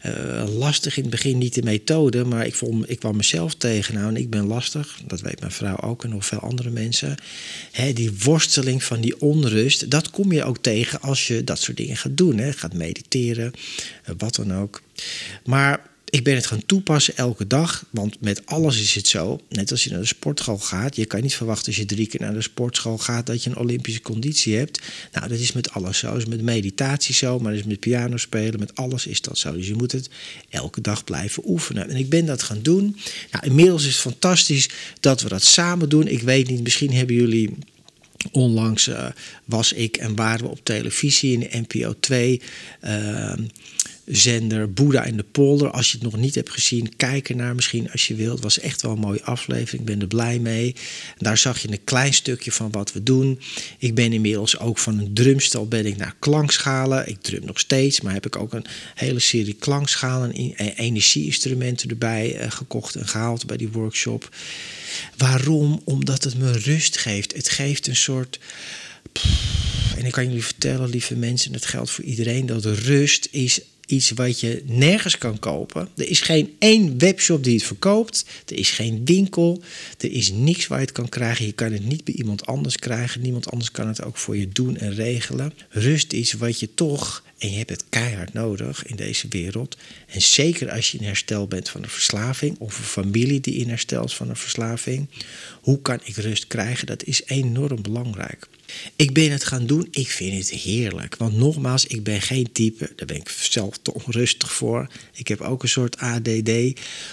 uh, 0.06 0.44
lastig 0.58 0.96
in 0.96 1.02
het 1.02 1.10
begin, 1.10 1.38
niet 1.38 1.54
de 1.54 1.62
methode, 1.62 2.24
maar 2.24 2.46
ik, 2.46 2.54
vond, 2.54 2.90
ik 2.90 2.98
kwam 2.98 3.16
mezelf 3.16 3.54
tegen. 3.54 3.94
Nou, 3.94 4.08
en 4.08 4.16
ik 4.16 4.30
ben 4.30 4.46
lastig. 4.46 5.00
Dat 5.06 5.20
weet 5.20 5.40
mijn 5.40 5.52
vrouw 5.52 5.76
ook 5.76 6.04
en 6.04 6.10
nog 6.10 6.26
veel 6.26 6.40
andere 6.40 6.70
mensen. 6.70 7.14
Hè, 7.70 7.92
die 7.92 8.12
worsteling 8.22 8.82
van 8.84 9.00
die 9.00 9.20
onrust, 9.20 9.90
dat 9.90 10.10
kom 10.10 10.32
je 10.32 10.44
ook 10.44 10.58
tegen 10.58 11.00
als 11.00 11.26
je 11.26 11.44
dat 11.44 11.58
soort 11.58 11.76
dingen 11.76 11.96
gaat 11.96 12.16
doen. 12.16 12.38
Hè. 12.38 12.52
Gaat 12.52 12.74
mediteren, 12.74 13.52
uh, 14.08 14.14
wat 14.18 14.34
dan 14.34 14.54
ook. 14.54 14.82
Maar 15.44 15.92
ik 16.14 16.24
ben 16.24 16.34
het 16.34 16.46
gaan 16.46 16.66
toepassen 16.66 17.16
elke 17.16 17.46
dag. 17.46 17.84
Want 17.90 18.20
met 18.20 18.46
alles 18.46 18.80
is 18.80 18.94
het 18.94 19.08
zo. 19.08 19.40
Net 19.48 19.70
als 19.70 19.84
je 19.84 19.90
naar 19.90 20.00
de 20.00 20.06
sportschool 20.06 20.58
gaat. 20.58 20.96
Je 20.96 21.04
kan 21.04 21.22
niet 21.22 21.34
verwachten 21.34 21.66
als 21.66 21.76
je 21.76 21.84
drie 21.84 22.06
keer 22.06 22.20
naar 22.20 22.34
de 22.34 22.42
sportschool 22.42 22.98
gaat. 22.98 23.26
dat 23.26 23.42
je 23.42 23.50
een 23.50 23.56
Olympische 23.56 24.02
conditie 24.02 24.56
hebt. 24.56 24.80
Nou, 25.12 25.28
dat 25.28 25.38
is 25.38 25.52
met 25.52 25.70
alles 25.70 25.98
zo. 25.98 26.16
Is 26.16 26.26
met 26.26 26.42
meditatie 26.42 27.14
zo. 27.14 27.38
Maar 27.38 27.50
dat 27.50 27.60
is 27.60 27.66
met 27.66 27.80
piano 27.80 28.16
spelen. 28.16 28.60
Met 28.60 28.76
alles 28.76 29.06
is 29.06 29.20
dat 29.20 29.38
zo. 29.38 29.56
Dus 29.56 29.66
je 29.66 29.74
moet 29.74 29.92
het 29.92 30.08
elke 30.48 30.80
dag 30.80 31.04
blijven 31.04 31.42
oefenen. 31.46 31.88
En 31.88 31.96
ik 31.96 32.08
ben 32.08 32.26
dat 32.26 32.42
gaan 32.42 32.62
doen. 32.62 32.96
Nou, 33.30 33.46
inmiddels 33.46 33.86
is 33.86 33.92
het 33.92 34.00
fantastisch 34.00 34.68
dat 35.00 35.20
we 35.20 35.28
dat 35.28 35.44
samen 35.44 35.88
doen. 35.88 36.06
Ik 36.06 36.22
weet 36.22 36.48
niet, 36.48 36.62
misschien 36.62 36.92
hebben 36.92 37.16
jullie. 37.16 37.50
Onlangs 38.32 38.88
uh, 38.88 39.06
was 39.44 39.72
ik 39.72 39.96
en 39.96 40.14
waren 40.14 40.44
we 40.44 40.50
op 40.50 40.60
televisie 40.62 41.32
in 41.32 41.40
de 41.40 41.64
NPO 41.68 41.94
2. 42.00 42.40
Uh, 42.84 43.32
zender 44.04 44.72
Boeddha 44.72 45.04
in 45.04 45.16
de 45.16 45.24
polder. 45.32 45.70
Als 45.70 45.90
je 45.90 45.98
het 45.98 46.02
nog 46.02 46.16
niet 46.16 46.34
hebt 46.34 46.50
gezien, 46.50 46.96
kijk 46.96 47.28
er 47.28 47.36
naar 47.36 47.54
misschien 47.54 47.90
als 47.90 48.06
je 48.06 48.14
wilt. 48.14 48.32
Het 48.32 48.42
was 48.42 48.58
echt 48.58 48.82
wel 48.82 48.92
een 48.92 48.98
mooie 48.98 49.22
aflevering. 49.22 49.80
Ik 49.80 49.84
ben 49.84 50.00
er 50.00 50.06
blij 50.06 50.38
mee. 50.38 50.74
daar 51.18 51.38
zag 51.38 51.58
je 51.58 51.70
een 51.70 51.84
klein 51.84 52.14
stukje 52.14 52.52
van 52.52 52.70
wat 52.70 52.92
we 52.92 53.02
doen. 53.02 53.40
Ik 53.78 53.94
ben 53.94 54.12
inmiddels 54.12 54.58
ook 54.58 54.78
van 54.78 54.98
een 54.98 55.14
drumstel 55.14 55.68
ben 55.68 55.86
ik 55.86 55.96
naar 55.96 56.14
klankschalen. 56.18 57.08
Ik 57.08 57.22
drum 57.22 57.44
nog 57.44 57.58
steeds, 57.58 58.00
maar 58.00 58.12
heb 58.12 58.26
ik 58.26 58.36
ook 58.36 58.52
een 58.52 58.66
hele 58.94 59.20
serie 59.20 59.56
klankschalen 59.58 60.54
en 60.56 60.74
energieinstrumenten 60.76 61.90
erbij 61.90 62.36
eh, 62.36 62.50
gekocht 62.50 62.94
en 62.94 63.08
gehaald 63.08 63.46
bij 63.46 63.56
die 63.56 63.68
workshop. 63.68 64.36
Waarom? 65.16 65.80
Omdat 65.84 66.24
het 66.24 66.38
me 66.38 66.52
rust 66.52 66.98
geeft. 66.98 67.34
Het 67.34 67.48
geeft 67.48 67.86
een 67.86 67.96
soort. 67.96 68.38
En 69.96 70.04
ik 70.04 70.12
kan 70.12 70.24
jullie 70.26 70.44
vertellen, 70.44 70.88
lieve 70.88 71.16
mensen, 71.16 71.52
het 71.52 71.66
geldt 71.66 71.90
voor 71.90 72.04
iedereen, 72.04 72.46
dat 72.46 72.64
rust 72.64 73.28
is 73.30 73.60
iets 73.86 74.10
wat 74.10 74.40
je 74.40 74.62
nergens 74.66 75.18
kan 75.18 75.38
kopen. 75.38 75.88
Er 75.96 76.08
is 76.08 76.20
geen 76.20 76.54
één 76.58 76.98
webshop 76.98 77.44
die 77.44 77.54
het 77.54 77.64
verkoopt. 77.64 78.24
Er 78.46 78.56
is 78.56 78.70
geen 78.70 79.04
winkel. 79.04 79.62
Er 79.98 80.12
is 80.12 80.32
niks 80.32 80.66
waar 80.66 80.78
je 80.78 80.84
het 80.84 80.94
kan 80.94 81.08
krijgen. 81.08 81.46
Je 81.46 81.52
kan 81.52 81.72
het 81.72 81.84
niet 81.84 82.04
bij 82.04 82.14
iemand 82.14 82.46
anders 82.46 82.76
krijgen. 82.76 83.20
Niemand 83.20 83.50
anders 83.50 83.70
kan 83.70 83.88
het 83.88 84.04
ook 84.04 84.16
voor 84.16 84.36
je 84.36 84.48
doen 84.48 84.76
en 84.76 84.94
regelen. 84.94 85.52
Rust 85.68 86.12
is 86.12 86.32
wat 86.32 86.60
je 86.60 86.74
toch, 86.74 87.23
en 87.44 87.50
je 87.50 87.56
hebt 87.56 87.70
het 87.70 87.84
keihard 87.88 88.32
nodig 88.32 88.86
in 88.86 88.96
deze 88.96 89.28
wereld. 89.28 89.76
En 90.06 90.22
zeker 90.22 90.70
als 90.70 90.90
je 90.90 90.98
in 90.98 91.04
herstel 91.04 91.46
bent 91.46 91.68
van 91.68 91.82
een 91.82 91.88
verslaving 91.88 92.58
of 92.58 92.78
een 92.78 92.84
familie 92.84 93.40
die 93.40 93.54
in 93.54 93.68
herstel 93.68 94.04
is 94.04 94.14
van 94.14 94.28
een 94.28 94.36
verslaving. 94.36 95.08
Hoe 95.60 95.82
kan 95.82 96.00
ik 96.04 96.16
rust 96.16 96.46
krijgen? 96.46 96.86
Dat 96.86 97.04
is 97.04 97.22
enorm 97.26 97.82
belangrijk. 97.82 98.48
Ik 98.96 99.12
ben 99.12 99.30
het 99.30 99.44
gaan 99.44 99.66
doen. 99.66 99.88
Ik 99.90 100.10
vind 100.10 100.38
het 100.38 100.60
heerlijk. 100.60 101.16
Want 101.16 101.36
nogmaals, 101.36 101.86
ik 101.86 102.02
ben 102.02 102.22
geen 102.22 102.52
type, 102.52 102.92
daar 102.96 103.06
ben 103.06 103.16
ik 103.16 103.28
zelf 103.28 103.78
te 103.82 103.94
onrustig 103.94 104.52
voor. 104.52 104.88
Ik 105.14 105.28
heb 105.28 105.40
ook 105.40 105.62
een 105.62 105.68
soort 105.68 105.96
ADD. 105.96 106.50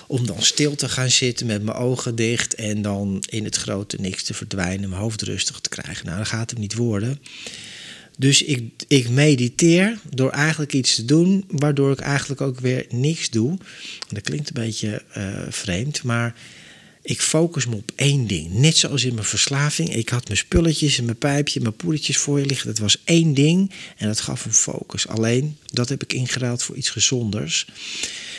Om 0.07 0.25
dan 0.25 0.41
stil 0.41 0.75
te 0.75 0.89
gaan 0.89 1.09
zitten 1.09 1.45
met 1.45 1.63
mijn 1.63 1.77
ogen 1.77 2.15
dicht 2.15 2.55
en 2.55 2.81
dan 2.81 3.23
in 3.29 3.43
het 3.43 3.55
grote 3.55 3.97
niks 3.99 4.23
te 4.23 4.33
verdwijnen, 4.33 4.89
mijn 4.89 5.01
hoofd 5.01 5.21
rustig 5.21 5.59
te 5.59 5.69
krijgen. 5.69 6.05
Nou, 6.05 6.17
dat 6.17 6.27
gaat 6.27 6.51
hem 6.51 6.59
niet 6.59 6.75
worden. 6.75 7.19
Dus 8.17 8.43
ik, 8.43 8.71
ik 8.87 9.09
mediteer 9.09 9.99
door 10.09 10.29
eigenlijk 10.29 10.73
iets 10.73 10.95
te 10.95 11.05
doen, 11.05 11.43
waardoor 11.47 11.91
ik 11.91 11.99
eigenlijk 11.99 12.41
ook 12.41 12.59
weer 12.59 12.85
niks 12.89 13.29
doe. 13.29 13.57
Dat 14.09 14.23
klinkt 14.23 14.47
een 14.47 14.63
beetje 14.63 15.03
uh, 15.17 15.25
vreemd, 15.49 16.03
maar 16.03 16.35
ik 17.01 17.21
focus 17.21 17.65
me 17.65 17.75
op 17.75 17.91
één 17.95 18.27
ding. 18.27 18.53
Net 18.53 18.77
zoals 18.77 19.03
in 19.03 19.13
mijn 19.13 19.25
verslaving. 19.25 19.95
Ik 19.95 20.09
had 20.09 20.25
mijn 20.25 20.37
spulletjes 20.37 20.97
en 20.97 21.05
mijn 21.05 21.17
pijpje, 21.17 21.61
mijn 21.61 21.75
poedertjes 21.75 22.17
voor 22.17 22.39
je 22.39 22.45
liggen. 22.45 22.67
Dat 22.67 22.77
was 22.77 23.01
één 23.03 23.33
ding 23.33 23.71
en 23.97 24.07
dat 24.07 24.21
gaf 24.21 24.45
een 24.45 24.53
focus. 24.53 25.07
Alleen, 25.07 25.57
dat 25.65 25.89
heb 25.89 26.03
ik 26.03 26.13
ingeruild 26.13 26.63
voor 26.63 26.75
iets 26.75 26.89
gezonders. 26.89 27.67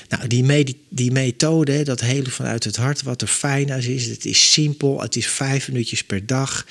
Nou, 0.09 0.27
die, 0.27 0.77
die 0.89 1.13
methode, 1.13 1.83
dat 1.83 2.01
hele 2.01 2.31
vanuit 2.31 2.65
het 2.65 2.77
hart, 2.77 3.03
wat 3.03 3.23
er 3.23 3.29
fijn 3.29 3.73
aan 3.73 3.83
is, 3.83 4.07
het 4.07 4.25
is 4.25 4.53
simpel. 4.53 5.01
Het 5.01 5.17
is 5.17 5.27
vijf 5.27 5.69
minuutjes 5.69 6.05
per 6.05 6.27
dag. 6.27 6.67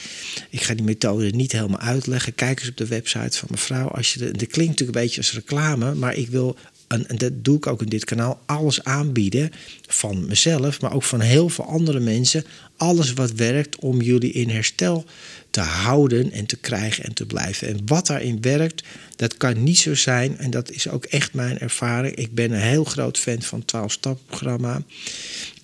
Ik 0.49 0.61
ga 0.61 0.73
die 0.73 0.83
methode 0.85 1.29
niet 1.29 1.51
helemaal 1.51 1.79
uitleggen. 1.79 2.35
Kijk 2.35 2.59
eens 2.59 2.69
op 2.69 2.77
de 2.77 2.87
website 2.87 3.37
van 3.37 3.47
mevrouw. 3.51 3.87
Als 3.87 4.13
je 4.13 4.19
de, 4.19 4.31
dat 4.31 4.47
klinkt 4.47 4.71
natuurlijk 4.71 4.97
een 4.97 5.03
beetje 5.03 5.21
als 5.21 5.33
reclame, 5.33 5.93
maar 5.93 6.15
ik 6.15 6.27
wil 6.27 6.57
en, 6.91 7.17
dat 7.17 7.31
doe 7.43 7.57
ik 7.57 7.67
ook 7.67 7.81
in 7.81 7.89
dit 7.89 8.05
kanaal, 8.05 8.41
alles 8.45 8.83
aanbieden 8.83 9.51
van 9.87 10.25
mezelf, 10.25 10.81
maar 10.81 10.93
ook 10.93 11.03
van 11.03 11.19
heel 11.19 11.49
veel 11.49 11.65
andere 11.65 11.99
mensen. 11.99 12.45
Alles 12.77 13.13
wat 13.13 13.31
werkt 13.31 13.79
om 13.79 14.01
jullie 14.01 14.31
in 14.31 14.49
herstel 14.49 15.05
te 15.49 15.59
houden 15.59 16.31
en 16.31 16.45
te 16.45 16.57
krijgen 16.57 17.03
en 17.03 17.13
te 17.13 17.25
blijven. 17.25 17.67
En 17.67 17.79
wat 17.85 18.07
daarin 18.07 18.41
werkt, 18.41 18.83
dat 19.15 19.37
kan 19.37 19.63
niet 19.63 19.77
zo 19.77 19.95
zijn. 19.95 20.37
En 20.37 20.49
dat 20.49 20.71
is 20.71 20.89
ook 20.89 21.05
echt 21.05 21.33
mijn 21.33 21.59
ervaring. 21.59 22.15
Ik 22.15 22.33
ben 22.33 22.51
een 22.51 22.59
heel 22.59 22.83
groot 22.83 23.17
fan 23.17 23.41
van 23.41 23.59
het 23.59 23.73
12-stap-programma. 23.75 24.81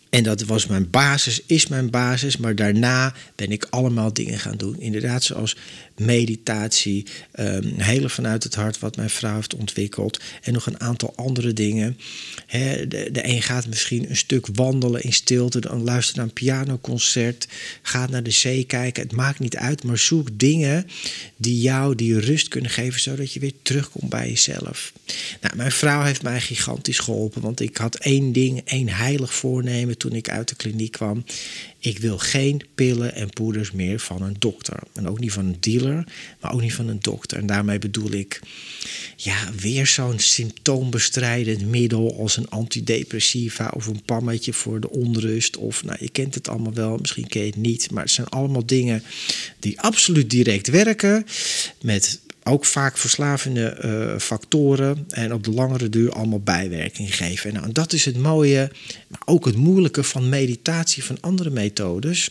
En 0.09 0.23
dat 0.23 0.41
was 0.41 0.67
mijn 0.67 0.89
basis, 0.89 1.41
is 1.45 1.67
mijn 1.67 1.89
basis. 1.89 2.37
Maar 2.37 2.55
daarna 2.55 3.13
ben 3.35 3.51
ik 3.51 3.67
allemaal 3.69 4.13
dingen 4.13 4.39
gaan 4.39 4.57
doen. 4.57 4.79
Inderdaad, 4.79 5.23
zoals 5.23 5.55
meditatie, 5.99 7.05
um, 7.39 7.73
hele 7.77 8.09
vanuit 8.09 8.43
het 8.43 8.55
hart, 8.55 8.79
wat 8.79 8.95
mijn 8.95 9.09
vrouw 9.09 9.35
heeft 9.35 9.55
ontwikkeld. 9.55 10.19
En 10.41 10.53
nog 10.53 10.65
een 10.65 10.79
aantal 10.79 11.13
andere 11.15 11.53
dingen. 11.53 11.97
de, 12.87 13.09
de 13.11 13.27
een 13.27 13.41
gaat 13.41 13.67
misschien 13.67 14.09
een 14.09 14.15
stuk 14.17 14.47
wandelen 14.53 15.03
in 15.03 15.13
stilte, 15.13 15.59
dan 15.59 15.83
luistert 15.83 16.15
naar 16.17 16.25
een 16.25 16.33
pianoconcert, 16.33 17.47
gaat 17.81 18.09
naar 18.09 18.23
de 18.23 18.31
zee 18.31 18.63
kijken. 18.63 19.03
Het 19.03 19.11
maakt 19.11 19.39
niet 19.39 19.57
uit, 19.57 19.83
maar 19.83 19.97
zoek 19.97 20.27
dingen 20.33 20.87
die 21.37 21.61
jou 21.61 21.95
die 21.95 22.19
rust 22.19 22.47
kunnen 22.47 22.71
geven, 22.71 22.99
zodat 22.99 23.33
je 23.33 23.39
weer 23.39 23.53
terugkomt 23.61 24.09
bij 24.09 24.27
jezelf. 24.27 24.93
Nou, 25.41 25.55
mijn 25.55 25.71
vrouw 25.71 26.03
heeft 26.03 26.23
mij 26.23 26.41
gigantisch 26.41 26.99
geholpen, 26.99 27.41
want 27.41 27.59
ik 27.59 27.77
had 27.77 27.95
één 27.95 28.31
ding, 28.31 28.61
één 28.65 28.89
heilig 28.89 29.33
voornemen 29.33 29.97
toen 29.97 30.13
ik 30.13 30.29
uit 30.29 30.49
de 30.49 30.55
kliniek 30.55 30.91
kwam. 30.91 31.23
Ik 31.87 31.99
wil 31.99 32.17
geen 32.17 32.61
pillen 32.75 33.15
en 33.15 33.29
poeders 33.29 33.71
meer 33.71 33.99
van 33.99 34.21
een 34.21 34.35
dokter. 34.39 34.79
En 34.93 35.07
ook 35.07 35.19
niet 35.19 35.31
van 35.31 35.45
een 35.45 35.57
dealer, 35.59 36.03
maar 36.41 36.53
ook 36.53 36.61
niet 36.61 36.73
van 36.73 36.87
een 36.87 36.99
dokter. 37.01 37.37
En 37.37 37.45
daarmee 37.45 37.79
bedoel 37.79 38.11
ik, 38.11 38.39
ja, 39.15 39.51
weer 39.59 39.87
zo'n 39.87 40.19
symptoombestrijdend 40.19 41.65
middel 41.65 42.19
als 42.19 42.37
een 42.37 42.49
antidepressiva 42.49 43.71
of 43.75 43.85
een 43.85 44.01
pammetje 44.01 44.53
voor 44.53 44.79
de 44.79 44.89
onrust. 44.89 45.57
Of, 45.57 45.83
nou, 45.83 45.97
je 45.99 46.09
kent 46.09 46.35
het 46.35 46.47
allemaal 46.47 46.73
wel, 46.73 46.97
misschien 46.97 47.27
ken 47.27 47.41
je 47.41 47.47
het 47.47 47.55
niet. 47.55 47.91
Maar 47.91 48.03
het 48.03 48.11
zijn 48.11 48.27
allemaal 48.27 48.65
dingen 48.65 49.03
die 49.59 49.81
absoluut 49.81 50.29
direct 50.29 50.67
werken. 50.67 51.25
Met 51.81 52.19
ook 52.47 52.65
vaak 52.65 52.97
verslavende 52.97 53.77
uh, 53.85 54.19
factoren 54.19 55.05
en 55.09 55.33
op 55.33 55.43
de 55.43 55.51
langere 55.51 55.89
duur 55.89 56.11
allemaal 56.11 56.39
bijwerking 56.39 57.15
geven. 57.15 57.53
Nou, 57.53 57.71
dat 57.71 57.93
is 57.93 58.05
het 58.05 58.17
mooie, 58.17 58.71
maar 59.07 59.21
ook 59.25 59.45
het 59.45 59.55
moeilijke 59.55 60.03
van 60.03 60.29
meditatie 60.29 61.03
van 61.03 61.17
andere 61.21 61.49
methodes. 61.49 62.29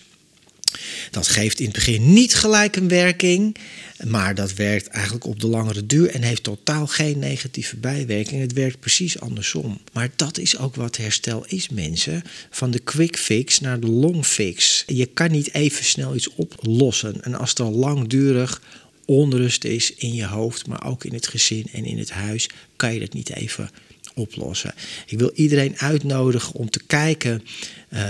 Dat 1.10 1.28
geeft 1.28 1.58
in 1.58 1.64
het 1.64 1.74
begin 1.74 2.12
niet 2.12 2.34
gelijk 2.34 2.76
een 2.76 2.88
werking, 2.88 3.56
maar 4.04 4.34
dat 4.34 4.54
werkt 4.54 4.86
eigenlijk 4.86 5.26
op 5.26 5.40
de 5.40 5.46
langere 5.46 5.86
duur 5.86 6.10
en 6.10 6.22
heeft 6.22 6.42
totaal 6.42 6.86
geen 6.86 7.18
negatieve 7.18 7.76
bijwerking. 7.76 8.40
Het 8.40 8.52
werkt 8.52 8.80
precies 8.80 9.20
andersom. 9.20 9.80
Maar 9.92 10.10
dat 10.16 10.38
is 10.38 10.58
ook 10.58 10.74
wat 10.74 10.96
herstel 10.96 11.44
is, 11.46 11.68
mensen. 11.68 12.22
Van 12.50 12.70
de 12.70 12.78
quick 12.78 13.18
fix 13.18 13.60
naar 13.60 13.80
de 13.80 13.90
long 13.90 14.26
fix. 14.26 14.84
Je 14.86 15.06
kan 15.06 15.30
niet 15.30 15.54
even 15.54 15.84
snel 15.84 16.14
iets 16.14 16.34
oplossen. 16.34 17.22
En 17.22 17.34
als 17.34 17.50
het 17.50 17.60
al 17.60 17.72
langdurig 17.72 18.60
onrust 19.06 19.64
is 19.64 19.94
in 19.94 20.14
je 20.14 20.26
hoofd, 20.26 20.66
maar 20.66 20.84
ook 20.84 21.04
in 21.04 21.14
het 21.14 21.26
gezin 21.26 21.66
en 21.72 21.84
in 21.84 21.98
het 21.98 22.10
huis, 22.10 22.48
kan 22.76 22.94
je 22.94 23.00
dat 23.00 23.12
niet 23.12 23.30
even 23.30 23.70
oplossen. 24.16 24.74
Ik 25.06 25.18
wil 25.18 25.30
iedereen 25.34 25.78
uitnodigen 25.78 26.54
om 26.54 26.70
te 26.70 26.80
kijken. 26.86 27.42
Uh, 27.92 28.00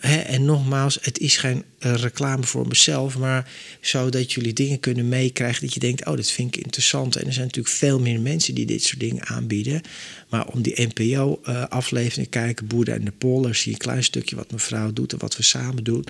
hè, 0.00 0.16
en 0.16 0.44
nogmaals, 0.44 0.98
het 1.00 1.18
is 1.18 1.36
geen 1.36 1.64
uh, 1.80 1.94
reclame 1.94 2.42
voor 2.42 2.66
mezelf, 2.66 3.18
maar 3.18 3.50
zodat 3.80 4.32
jullie 4.32 4.52
dingen 4.52 4.80
kunnen 4.80 5.08
meekrijgen 5.08 5.64
dat 5.64 5.74
je 5.74 5.80
denkt: 5.80 6.06
oh, 6.06 6.16
dat 6.16 6.30
vind 6.30 6.56
ik 6.56 6.62
interessant. 6.64 7.16
En 7.16 7.26
er 7.26 7.32
zijn 7.32 7.46
natuurlijk 7.46 7.74
veel 7.74 8.00
meer 8.00 8.20
mensen 8.20 8.54
die 8.54 8.66
dit 8.66 8.82
soort 8.82 9.00
dingen 9.00 9.26
aanbieden. 9.26 9.80
Maar 10.28 10.46
om 10.46 10.62
die 10.62 10.88
NPO-aflevering 10.94 12.26
te 12.26 12.38
kijken, 12.38 12.66
Boerda 12.66 12.92
en 12.92 13.04
de 13.04 13.12
Poller, 13.18 13.54
zie 13.54 13.66
je 13.66 13.72
een 13.72 13.84
klein 13.84 14.04
stukje 14.04 14.36
wat 14.36 14.50
mevrouw 14.50 14.92
doet 14.92 15.12
en 15.12 15.18
wat 15.18 15.36
we 15.36 15.42
samen 15.42 15.84
doen. 15.84 16.04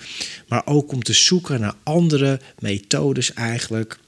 Maar 0.48 0.66
ook 0.66 0.92
om 0.92 1.02
te 1.02 1.12
zoeken 1.12 1.60
naar 1.60 1.74
andere 1.82 2.40
methodes 2.58 3.32
eigenlijk 3.32 3.98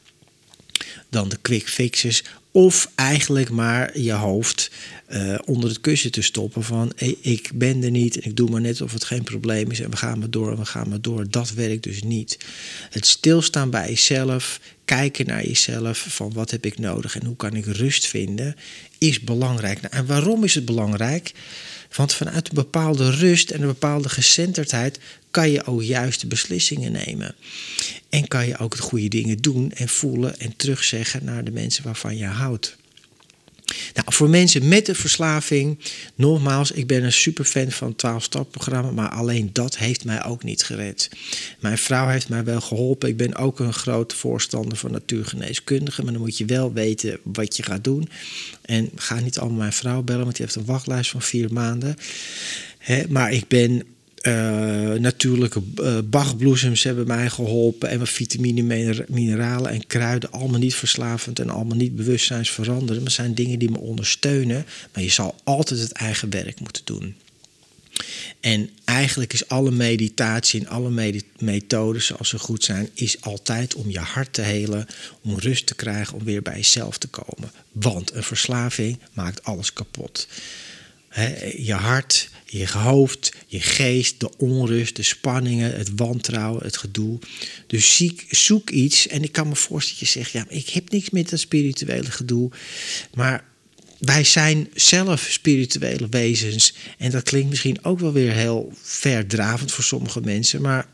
dan 1.10 1.28
de 1.28 1.38
quick 1.42 1.68
fixes. 1.68 2.24
Of 2.52 2.90
eigenlijk 2.94 3.50
maar 3.50 3.98
je 3.98 4.12
hoofd 4.12 4.70
uh, 5.08 5.38
onder 5.44 5.68
het 5.68 5.80
kussen 5.80 6.10
te 6.10 6.22
stoppen 6.22 6.62
van 6.62 6.92
ik 7.20 7.50
ben 7.54 7.82
er 7.82 7.90
niet 7.90 8.16
en 8.16 8.30
ik 8.30 8.36
doe 8.36 8.50
maar 8.50 8.60
net 8.60 8.80
of 8.80 8.92
het 8.92 9.04
geen 9.04 9.22
probleem 9.22 9.70
is 9.70 9.80
en 9.80 9.90
we 9.90 9.96
gaan 9.96 10.18
maar 10.18 10.30
door 10.30 10.50
en 10.50 10.56
we 10.56 10.64
gaan 10.64 10.88
maar 10.88 11.00
door. 11.00 11.30
Dat 11.30 11.52
werkt 11.52 11.82
dus 11.82 12.02
niet. 12.02 12.38
Het 12.90 13.06
stilstaan 13.06 13.70
bij 13.70 13.88
jezelf, 13.88 14.60
kijken 14.84 15.26
naar 15.26 15.46
jezelf 15.46 16.06
van 16.08 16.32
wat 16.32 16.50
heb 16.50 16.64
ik 16.66 16.78
nodig 16.78 17.16
en 17.16 17.26
hoe 17.26 17.36
kan 17.36 17.54
ik 17.54 17.66
rust 17.66 18.06
vinden, 18.06 18.56
is 18.98 19.20
belangrijk. 19.20 19.80
Nou, 19.80 19.94
en 19.94 20.06
waarom 20.06 20.44
is 20.44 20.54
het 20.54 20.64
belangrijk? 20.64 21.32
Want 21.96 22.14
vanuit 22.14 22.48
een 22.48 22.54
bepaalde 22.54 23.10
rust 23.10 23.50
en 23.50 23.60
een 23.60 23.66
bepaalde 23.66 24.08
gecenterdheid 24.08 24.98
kan 25.30 25.50
je 25.50 25.66
ook 25.66 25.82
juiste 25.82 26.26
beslissingen 26.26 26.92
nemen. 26.92 27.34
En 28.08 28.28
kan 28.28 28.46
je 28.46 28.58
ook 28.58 28.76
de 28.76 28.82
goede 28.82 29.08
dingen 29.08 29.36
doen 29.36 29.72
en 29.72 29.88
voelen 29.88 30.38
en 30.40 30.56
terugzeggen 30.56 31.24
naar 31.24 31.44
de 31.44 31.50
mensen 31.50 31.84
waarvan 31.84 32.16
je 32.16 32.24
houdt. 32.24 32.76
Nou, 33.94 34.06
voor 34.12 34.30
mensen 34.30 34.68
met 34.68 34.88
een 34.88 34.94
verslaving, 34.94 35.78
nogmaals, 36.14 36.70
ik 36.70 36.86
ben 36.86 37.04
een 37.04 37.12
superfan 37.12 37.70
van 37.70 37.94
het 37.96 38.06
12-stap-programma, 38.06 38.90
maar 38.90 39.08
alleen 39.08 39.50
dat 39.52 39.78
heeft 39.78 40.04
mij 40.04 40.24
ook 40.24 40.42
niet 40.42 40.62
gered. 40.62 41.10
Mijn 41.60 41.78
vrouw 41.78 42.08
heeft 42.08 42.28
mij 42.28 42.44
wel 42.44 42.60
geholpen. 42.60 43.08
Ik 43.08 43.16
ben 43.16 43.36
ook 43.36 43.58
een 43.58 43.72
grote 43.72 44.16
voorstander 44.16 44.78
van 44.78 44.90
natuurgeneeskundigen, 44.90 46.04
maar 46.04 46.12
dan 46.12 46.22
moet 46.22 46.38
je 46.38 46.44
wel 46.44 46.72
weten 46.72 47.18
wat 47.22 47.56
je 47.56 47.62
gaat 47.62 47.84
doen. 47.84 48.08
En 48.62 48.90
ga 48.94 49.20
niet 49.20 49.38
allemaal 49.38 49.58
mijn 49.58 49.72
vrouw 49.72 50.02
bellen, 50.02 50.24
want 50.24 50.36
die 50.36 50.44
heeft 50.44 50.58
een 50.58 50.64
wachtlijst 50.64 51.10
van 51.10 51.22
vier 51.22 51.52
maanden. 51.52 51.96
maar 53.08 53.32
ik 53.32 53.48
ben 53.48 53.82
uh, 54.22 54.92
natuurlijke 54.92 55.62
uh, 55.80 55.98
bachbloesems 56.04 56.82
hebben 56.82 57.06
mij 57.06 57.30
geholpen. 57.30 57.88
En 57.88 57.98
wat 57.98 58.08
vitamine, 58.08 59.04
mineralen 59.08 59.70
en 59.70 59.86
kruiden. 59.86 60.30
Allemaal 60.30 60.58
niet 60.58 60.74
verslavend 60.74 61.38
en 61.38 61.50
allemaal 61.50 61.76
niet 61.76 61.96
bewustzijnsveranderend. 61.96 63.02
Maar 63.02 63.10
zijn 63.10 63.34
dingen 63.34 63.58
die 63.58 63.70
me 63.70 63.78
ondersteunen. 63.78 64.66
Maar 64.92 65.02
je 65.02 65.10
zal 65.10 65.34
altijd 65.44 65.80
het 65.80 65.92
eigen 65.92 66.30
werk 66.30 66.60
moeten 66.60 66.82
doen. 66.84 67.14
En 68.40 68.70
eigenlijk 68.84 69.32
is 69.32 69.48
alle 69.48 69.70
meditatie 69.70 70.60
en 70.60 70.66
alle 70.66 71.22
methodes 71.38 72.06
zoals 72.06 72.28
ze 72.28 72.38
goed 72.38 72.64
zijn, 72.64 72.88
is 72.94 73.20
altijd 73.20 73.74
om 73.74 73.90
je 73.90 73.98
hart 73.98 74.32
te 74.32 74.42
helen, 74.42 74.86
om 75.22 75.38
rust 75.38 75.66
te 75.66 75.74
krijgen, 75.74 76.14
om 76.14 76.24
weer 76.24 76.42
bij 76.42 76.56
jezelf 76.56 76.98
te 76.98 77.08
komen. 77.08 77.52
Want 77.72 78.14
een 78.14 78.22
verslaving 78.22 78.98
maakt 79.12 79.44
alles 79.44 79.72
kapot. 79.72 80.28
je 81.56 81.74
hart, 81.74 82.29
je 82.50 82.68
hoofd, 82.68 83.32
je 83.46 83.60
geest, 83.60 84.20
de 84.20 84.30
onrust, 84.36 84.96
de 84.96 85.02
spanningen, 85.02 85.76
het 85.76 85.90
wantrouwen, 85.96 86.62
het 86.62 86.76
gedoe. 86.76 87.18
Dus 87.66 87.96
ziek, 87.96 88.26
zoek 88.30 88.70
iets. 88.70 89.08
En 89.08 89.22
ik 89.22 89.32
kan 89.32 89.48
me 89.48 89.56
voorstellen 89.56 90.00
dat 90.00 90.12
je 90.12 90.18
zegt: 90.18 90.30
ja, 90.30 90.44
ik 90.48 90.68
heb 90.68 90.90
niks 90.90 91.10
met 91.10 91.30
dat 91.30 91.40
spirituele 91.40 92.10
gedoe. 92.10 92.50
Maar 93.14 93.44
wij 93.98 94.24
zijn 94.24 94.68
zelf 94.74 95.26
spirituele 95.30 96.06
wezens. 96.10 96.74
En 96.98 97.10
dat 97.10 97.22
klinkt 97.22 97.48
misschien 97.48 97.84
ook 97.84 97.98
wel 97.98 98.12
weer 98.12 98.32
heel 98.32 98.72
verdravend 98.82 99.72
voor 99.72 99.84
sommige 99.84 100.20
mensen. 100.20 100.62
Maar 100.62 100.86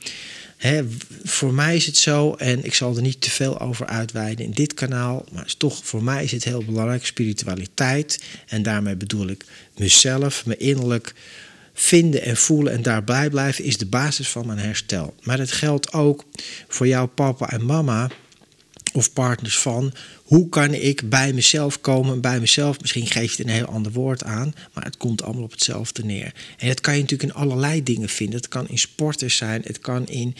hè, 0.57 0.85
voor 1.25 1.55
mij 1.55 1.77
is 1.77 1.87
het 1.87 1.97
zo, 1.97 2.35
en 2.35 2.65
ik 2.65 2.75
zal 2.75 2.97
er 2.97 3.03
niet 3.03 3.21
te 3.21 3.31
veel 3.31 3.61
over 3.61 3.87
uitweiden 3.87 4.45
in 4.45 4.51
dit 4.51 4.75
kanaal. 4.75 5.25
Maar 5.33 5.55
toch, 5.59 5.81
voor 5.85 6.03
mij 6.03 6.25
is 6.25 6.33
het 6.33 6.45
heel 6.45 6.65
belangrijk: 6.65 7.07
spiritualiteit. 7.07 8.23
En 8.47 8.63
daarmee 8.63 8.97
bedoel 8.97 9.29
ik 9.29 9.45
mezelf, 9.77 10.47
me 10.47 10.57
innerlijk 10.57 11.15
vinden 11.79 12.23
en 12.23 12.37
voelen 12.37 12.73
en 12.73 12.83
daarbij 12.83 13.31
blijven 13.31 13.65
is 13.65 13.79
de 13.79 13.87
basis 13.87 14.29
van 14.29 14.47
mijn 14.47 14.59
herstel. 14.59 15.15
Maar 15.23 15.37
dat 15.37 15.53
geldt 15.53 15.93
ook 15.93 16.25
voor 16.69 16.87
jouw 16.87 17.07
papa 17.07 17.51
en 17.51 17.65
mama 17.65 18.11
of 18.93 19.13
partners 19.13 19.59
van 19.59 19.93
hoe 20.15 20.49
kan 20.49 20.75
ik 20.75 21.09
bij 21.09 21.33
mezelf 21.33 21.81
komen, 21.81 22.21
bij 22.21 22.41
mezelf, 22.41 22.81
misschien 22.81 23.07
geef 23.07 23.37
je 23.37 23.43
een 23.43 23.51
heel 23.51 23.67
ander 23.67 23.93
woord 23.93 24.25
aan, 24.25 24.55
maar 24.73 24.85
het 24.85 24.97
komt 24.97 25.23
allemaal 25.23 25.43
op 25.43 25.51
hetzelfde 25.51 26.05
neer. 26.05 26.33
En 26.59 26.69
dat 26.69 26.81
kan 26.81 26.95
je 26.95 27.01
natuurlijk 27.01 27.31
in 27.31 27.37
allerlei 27.41 27.83
dingen 27.83 28.09
vinden. 28.09 28.37
Het 28.37 28.49
kan 28.49 28.69
in 28.69 28.79
sporten 28.79 29.31
zijn, 29.31 29.63
het 29.65 29.79
kan 29.79 30.07
in 30.07 30.35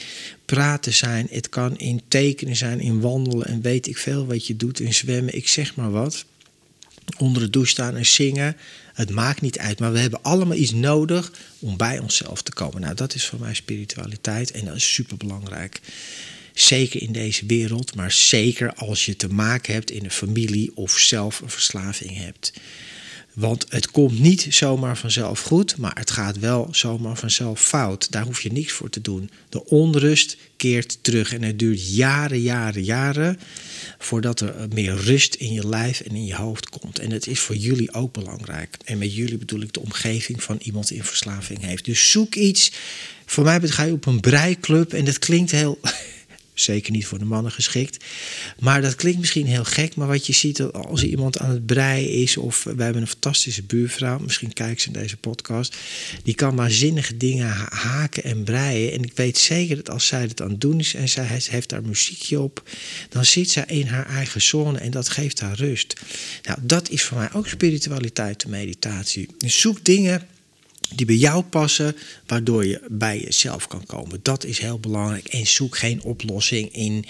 praten 0.45 0.93
zijn, 0.93 1.27
het 1.31 1.49
kan 1.49 1.79
in 1.79 2.03
tekenen 2.09 2.57
zijn, 2.57 2.81
in 2.81 3.01
wandelen 3.01 3.47
en 3.47 3.61
weet 3.61 3.87
ik 3.87 3.99
veel 3.99 4.27
wat 4.27 4.47
je 4.47 4.57
doet, 4.57 4.81
in 4.81 4.95
zwemmen, 4.95 5.37
ik 5.37 5.49
zeg 5.49 5.75
maar 5.75 5.91
wat. 5.91 6.25
Onder 7.19 7.43
de 7.43 7.51
douche 7.51 7.71
staan 7.71 7.97
en 7.97 8.07
zingen. 8.07 8.57
Het 8.97 9.11
maakt 9.11 9.41
niet 9.41 9.59
uit, 9.59 9.79
maar 9.79 9.93
we 9.93 9.99
hebben 9.99 10.23
allemaal 10.23 10.57
iets 10.57 10.73
nodig 10.73 11.33
om 11.59 11.77
bij 11.77 11.99
onszelf 11.99 12.43
te 12.43 12.53
komen. 12.53 12.81
Nou, 12.81 12.95
dat 12.95 13.15
is 13.15 13.27
voor 13.27 13.41
mij 13.41 13.55
spiritualiteit 13.55 14.51
en 14.51 14.65
dat 14.65 14.77
is 14.77 14.93
super 14.95 15.17
belangrijk. 15.17 15.81
Zeker 16.55 17.03
in 17.03 17.13
deze 17.13 17.47
wereld, 17.47 17.95
maar 17.95 18.13
zeker 18.13 18.75
als 18.75 19.07
je 19.07 19.17
te 19.17 19.29
maken 19.29 19.75
hebt 19.75 19.91
in 19.91 20.05
een 20.05 20.11
familie 20.11 20.71
of 20.75 20.99
zelf 20.99 21.41
een 21.41 21.51
verslaving 21.51 22.17
hebt. 22.17 22.53
Want 23.37 23.67
het 23.69 23.91
komt 23.91 24.19
niet 24.19 24.47
zomaar 24.51 24.97
vanzelf 24.97 25.41
goed, 25.41 25.77
maar 25.77 25.97
het 25.99 26.11
gaat 26.11 26.39
wel 26.39 26.69
zomaar 26.71 27.17
vanzelf 27.17 27.61
fout. 27.61 28.11
Daar 28.11 28.25
hoef 28.25 28.41
je 28.41 28.53
niks 28.53 28.73
voor 28.73 28.91
te 28.91 29.01
doen. 29.01 29.31
De 29.49 29.67
onrust 29.67 30.37
keert 30.57 30.99
terug 31.01 31.33
en 31.33 31.43
het 31.43 31.59
duurt 31.59 31.95
jaren, 31.95 32.41
jaren, 32.41 32.85
jaren 32.85 33.39
voordat 33.99 34.41
er 34.41 34.55
meer 34.75 34.97
rust 34.97 35.35
in 35.35 35.53
je 35.53 35.69
lijf 35.69 36.01
en 36.01 36.15
in 36.15 36.25
je 36.25 36.35
hoofd 36.35 36.69
komt. 36.69 36.99
En 36.99 37.09
dat 37.09 37.27
is 37.27 37.41
voor 37.41 37.57
jullie 37.57 37.95
ook 37.95 38.13
belangrijk. 38.13 38.77
En 38.85 38.99
met 38.99 39.15
jullie 39.15 39.39
bedoel 39.39 39.61
ik 39.61 39.73
de 39.73 39.81
omgeving 39.81 40.43
van 40.43 40.59
iemand 40.63 40.89
die 40.89 40.99
een 40.99 41.05
verslaving 41.05 41.61
heeft. 41.61 41.85
Dus 41.85 42.11
zoek 42.11 42.35
iets. 42.35 42.73
Voor 43.27 43.45
mij 43.45 43.61
ga 43.61 43.83
je 43.83 43.93
op 43.93 44.07
een 44.07 44.21
breiklub 44.21 44.93
en 44.93 45.05
dat 45.05 45.19
klinkt 45.19 45.51
heel 45.51 45.79
zeker 46.61 46.93
niet 46.93 47.07
voor 47.07 47.19
de 47.19 47.25
mannen 47.25 47.53
geschikt. 47.53 48.05
Maar 48.59 48.83
dat 48.83 48.95
klinkt 48.95 49.19
misschien 49.19 49.47
heel 49.47 49.65
gek, 49.65 49.95
maar 49.95 50.07
wat 50.07 50.27
je 50.27 50.33
ziet 50.33 50.61
als 50.63 51.03
iemand 51.03 51.39
aan 51.39 51.51
het 51.51 51.67
breien 51.67 52.11
is, 52.11 52.37
of 52.37 52.65
we 52.65 52.83
hebben 52.83 53.03
een 53.03 53.09
fantastische 53.09 53.63
buurvrouw, 53.63 54.19
misschien 54.19 54.53
kijkt 54.53 54.81
ze 54.81 54.87
in 54.87 54.93
deze 54.93 55.17
podcast, 55.17 55.77
die 56.23 56.35
kan 56.35 56.57
waanzinnige 56.57 57.17
dingen 57.17 57.49
haken 57.69 58.25
en 58.25 58.45
breien. 58.45 58.93
En 58.93 59.03
ik 59.03 59.13
weet 59.15 59.39
zeker 59.39 59.77
dat 59.77 59.91
als 59.91 60.07
zij 60.07 60.23
het 60.23 60.43
aan 60.43 60.51
het 60.51 60.61
doen 60.61 60.79
is 60.79 60.95
en 60.95 61.09
zij 61.09 61.41
heeft 61.51 61.69
daar 61.69 61.83
muziekje 61.83 62.41
op, 62.41 62.63
dan 63.09 63.25
zit 63.25 63.51
zij 63.51 63.65
in 63.67 63.87
haar 63.87 64.07
eigen 64.07 64.43
zone 64.43 64.79
en 64.79 64.91
dat 64.91 65.09
geeft 65.09 65.41
haar 65.41 65.57
rust. 65.57 66.01
Nou, 66.43 66.59
dat 66.63 66.91
is 66.91 67.03
voor 67.03 67.19
mij 67.19 67.33
ook 67.33 67.49
spiritualiteit 67.49 68.41
de 68.41 68.49
meditatie. 68.49 69.29
Dus 69.39 69.61
zoek 69.61 69.85
dingen 69.85 70.27
die 70.95 71.07
bij 71.07 71.17
jou 71.17 71.43
passen, 71.43 71.97
waardoor 72.27 72.67
je 72.67 72.81
bij 72.91 73.21
jezelf 73.21 73.67
kan 73.67 73.87
komen. 73.87 74.21
Dat 74.23 74.45
is 74.45 74.59
heel 74.59 74.81
belangrijk. 74.81 75.27
En 75.27 75.47
zoek 75.47 75.79
geen 75.79 76.03
oplossing 76.03 76.75
in. 76.75 77.05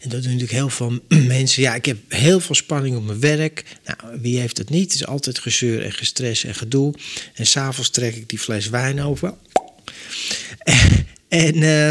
En 0.00 0.08
dat 0.10 0.22
doen 0.22 0.32
natuurlijk 0.32 0.58
heel 0.58 0.68
veel 0.68 0.98
mensen. 1.36 1.62
Ja, 1.62 1.74
ik 1.74 1.84
heb 1.84 1.98
heel 2.08 2.40
veel 2.40 2.54
spanning 2.54 2.96
op 2.96 3.04
mijn 3.04 3.20
werk. 3.20 3.64
Nou, 3.84 4.20
wie 4.20 4.38
heeft 4.38 4.58
het 4.58 4.70
niet? 4.70 4.92
Het 4.92 4.94
is 4.94 5.06
altijd 5.06 5.38
gezeur 5.38 5.82
en 5.84 5.92
gestres 5.92 6.44
en 6.44 6.54
gedoe. 6.54 6.94
En 7.34 7.46
s'avonds 7.46 7.90
trek 7.90 8.16
ik 8.16 8.28
die 8.28 8.38
fles 8.38 8.68
wijn 8.68 9.02
over. 9.02 9.34
En, 11.28 11.56
uh, 11.56 11.90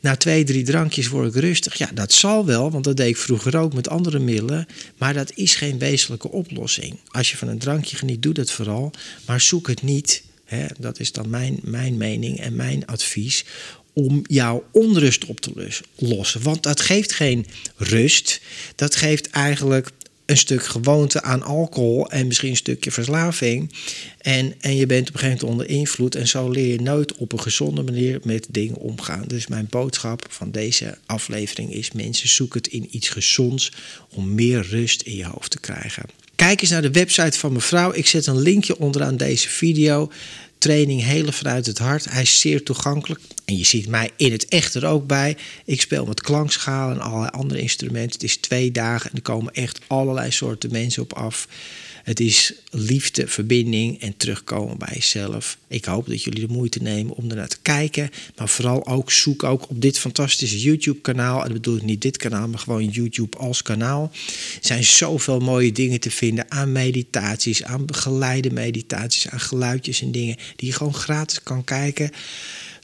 na 0.00 0.16
twee, 0.16 0.44
drie 0.44 0.62
drankjes 0.62 1.08
word 1.08 1.34
ik 1.34 1.40
rustig. 1.40 1.74
Ja, 1.74 1.90
dat 1.94 2.12
zal 2.12 2.46
wel, 2.46 2.70
want 2.70 2.84
dat 2.84 2.96
deed 2.96 3.08
ik 3.08 3.16
vroeger 3.16 3.56
ook 3.56 3.74
met 3.74 3.88
andere 3.88 4.18
middelen. 4.18 4.66
Maar 4.98 5.14
dat 5.14 5.32
is 5.34 5.54
geen 5.54 5.78
wezenlijke 5.78 6.30
oplossing. 6.30 6.98
Als 7.08 7.30
je 7.30 7.36
van 7.36 7.48
een 7.48 7.58
drankje 7.58 7.96
geniet, 7.96 8.22
doe 8.22 8.34
dat 8.34 8.50
vooral. 8.50 8.90
Maar 9.26 9.40
zoek 9.40 9.68
het 9.68 9.82
niet 9.82 10.22
Dat 10.78 11.00
is 11.00 11.12
dan 11.12 11.30
mijn, 11.30 11.58
mijn 11.62 11.96
mening 11.96 12.40
en 12.40 12.56
mijn 12.56 12.86
advies 12.86 13.44
om 13.92 14.20
jouw 14.26 14.64
onrust 14.72 15.24
op 15.24 15.40
te 15.40 15.80
lossen. 15.96 16.42
Want 16.42 16.62
dat 16.62 16.80
geeft 16.80 17.12
geen 17.12 17.46
rust. 17.76 18.40
Dat 18.74 18.96
geeft 18.96 19.30
eigenlijk 19.30 19.90
een 20.26 20.36
stuk 20.36 20.64
gewoonte 20.64 21.22
aan 21.22 21.42
alcohol 21.42 22.10
en 22.10 22.26
misschien 22.26 22.50
een 22.50 22.56
stukje 22.56 22.90
verslaving. 22.90 23.72
En, 24.18 24.54
en 24.60 24.76
je 24.76 24.86
bent 24.86 25.08
op 25.08 25.14
een 25.14 25.20
gegeven 25.20 25.46
moment 25.46 25.60
onder 25.60 25.76
invloed. 25.76 26.14
En 26.14 26.28
zo 26.28 26.50
leer 26.50 26.72
je 26.72 26.80
nooit 26.80 27.14
op 27.16 27.32
een 27.32 27.40
gezonde 27.40 27.82
manier 27.82 28.20
met 28.22 28.46
dingen 28.50 28.76
omgaan. 28.76 29.24
Dus 29.26 29.46
mijn 29.46 29.66
boodschap 29.70 30.26
van 30.28 30.50
deze 30.50 30.98
aflevering 31.06 31.72
is: 31.72 31.92
mensen, 31.92 32.28
zoek 32.28 32.54
het 32.54 32.66
in 32.66 32.88
iets 32.90 33.08
gezonds 33.08 33.72
om 34.10 34.34
meer 34.34 34.66
rust 34.70 35.02
in 35.02 35.16
je 35.16 35.24
hoofd 35.24 35.50
te 35.50 35.60
krijgen. 35.60 36.04
Kijk 36.42 36.60
eens 36.60 36.70
naar 36.70 36.82
de 36.82 36.90
website 36.90 37.38
van 37.38 37.52
mevrouw. 37.52 37.92
Ik 37.92 38.06
zet 38.06 38.26
een 38.26 38.40
linkje 38.40 38.78
onderaan 38.78 39.16
deze 39.16 39.48
video. 39.48 40.10
Training 40.58 41.02
Helen 41.02 41.32
vanuit 41.32 41.66
het 41.66 41.78
hart. 41.78 42.04
Hij 42.04 42.22
is 42.22 42.40
zeer 42.40 42.62
toegankelijk. 42.62 43.20
En 43.44 43.56
je 43.56 43.64
ziet 43.64 43.88
mij 43.88 44.10
in 44.16 44.32
het 44.32 44.48
echt 44.48 44.74
er 44.74 44.86
ook 44.86 45.06
bij. 45.06 45.36
Ik 45.64 45.80
speel 45.80 46.06
met 46.06 46.20
klankschalen 46.20 46.96
en 46.96 47.02
allerlei 47.02 47.30
andere 47.30 47.60
instrumenten. 47.60 48.12
Het 48.12 48.22
is 48.22 48.36
twee 48.36 48.70
dagen 48.70 49.10
en 49.10 49.16
er 49.16 49.22
komen 49.22 49.52
echt 49.52 49.80
allerlei 49.86 50.30
soorten 50.30 50.72
mensen 50.72 51.02
op 51.02 51.12
af. 51.12 51.48
Het 52.02 52.20
is 52.20 52.52
liefde, 52.70 53.28
verbinding 53.28 54.00
en 54.00 54.16
terugkomen 54.16 54.78
bij 54.78 54.92
jezelf. 54.94 55.58
Ik 55.68 55.84
hoop 55.84 56.06
dat 56.06 56.22
jullie 56.22 56.46
de 56.46 56.52
moeite 56.52 56.82
nemen 56.82 57.14
om 57.14 57.30
ernaar 57.30 57.48
te 57.48 57.58
kijken. 57.62 58.10
Maar 58.36 58.48
vooral 58.48 58.86
ook 58.86 59.10
zoek 59.10 59.42
ook 59.42 59.70
op 59.70 59.80
dit 59.80 59.98
fantastische 59.98 60.60
YouTube-kanaal. 60.60 61.40
En 61.40 61.44
dat 61.44 61.52
bedoel 61.52 61.76
ik 61.76 61.82
niet 61.82 62.02
dit 62.02 62.16
kanaal, 62.16 62.48
maar 62.48 62.58
gewoon 62.58 62.88
YouTube 62.88 63.36
als 63.36 63.62
kanaal. 63.62 64.10
Er 64.54 64.66
zijn 64.66 64.84
zoveel 64.84 65.38
mooie 65.38 65.72
dingen 65.72 66.00
te 66.00 66.10
vinden 66.10 66.44
aan 66.48 66.72
meditaties, 66.72 67.62
aan 67.62 67.86
begeleide 67.86 68.50
meditaties, 68.50 69.28
aan 69.28 69.40
geluidjes 69.40 70.02
en 70.02 70.12
dingen 70.12 70.36
die 70.56 70.68
je 70.68 70.74
gewoon 70.74 70.94
gratis 70.94 71.42
kan 71.42 71.64
kijken. 71.64 72.10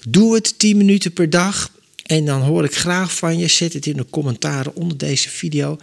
Doe 0.08 0.34
het 0.34 0.58
10 0.58 0.76
minuten 0.76 1.12
per 1.12 1.30
dag. 1.30 1.70
En 2.02 2.24
dan 2.24 2.40
hoor 2.40 2.64
ik 2.64 2.74
graag 2.74 3.16
van 3.16 3.38
je. 3.38 3.46
Zet 3.46 3.72
het 3.72 3.86
in 3.86 3.96
de 3.96 4.06
commentaren 4.10 4.74
onder 4.74 4.98
deze 4.98 5.28
video 5.28 5.78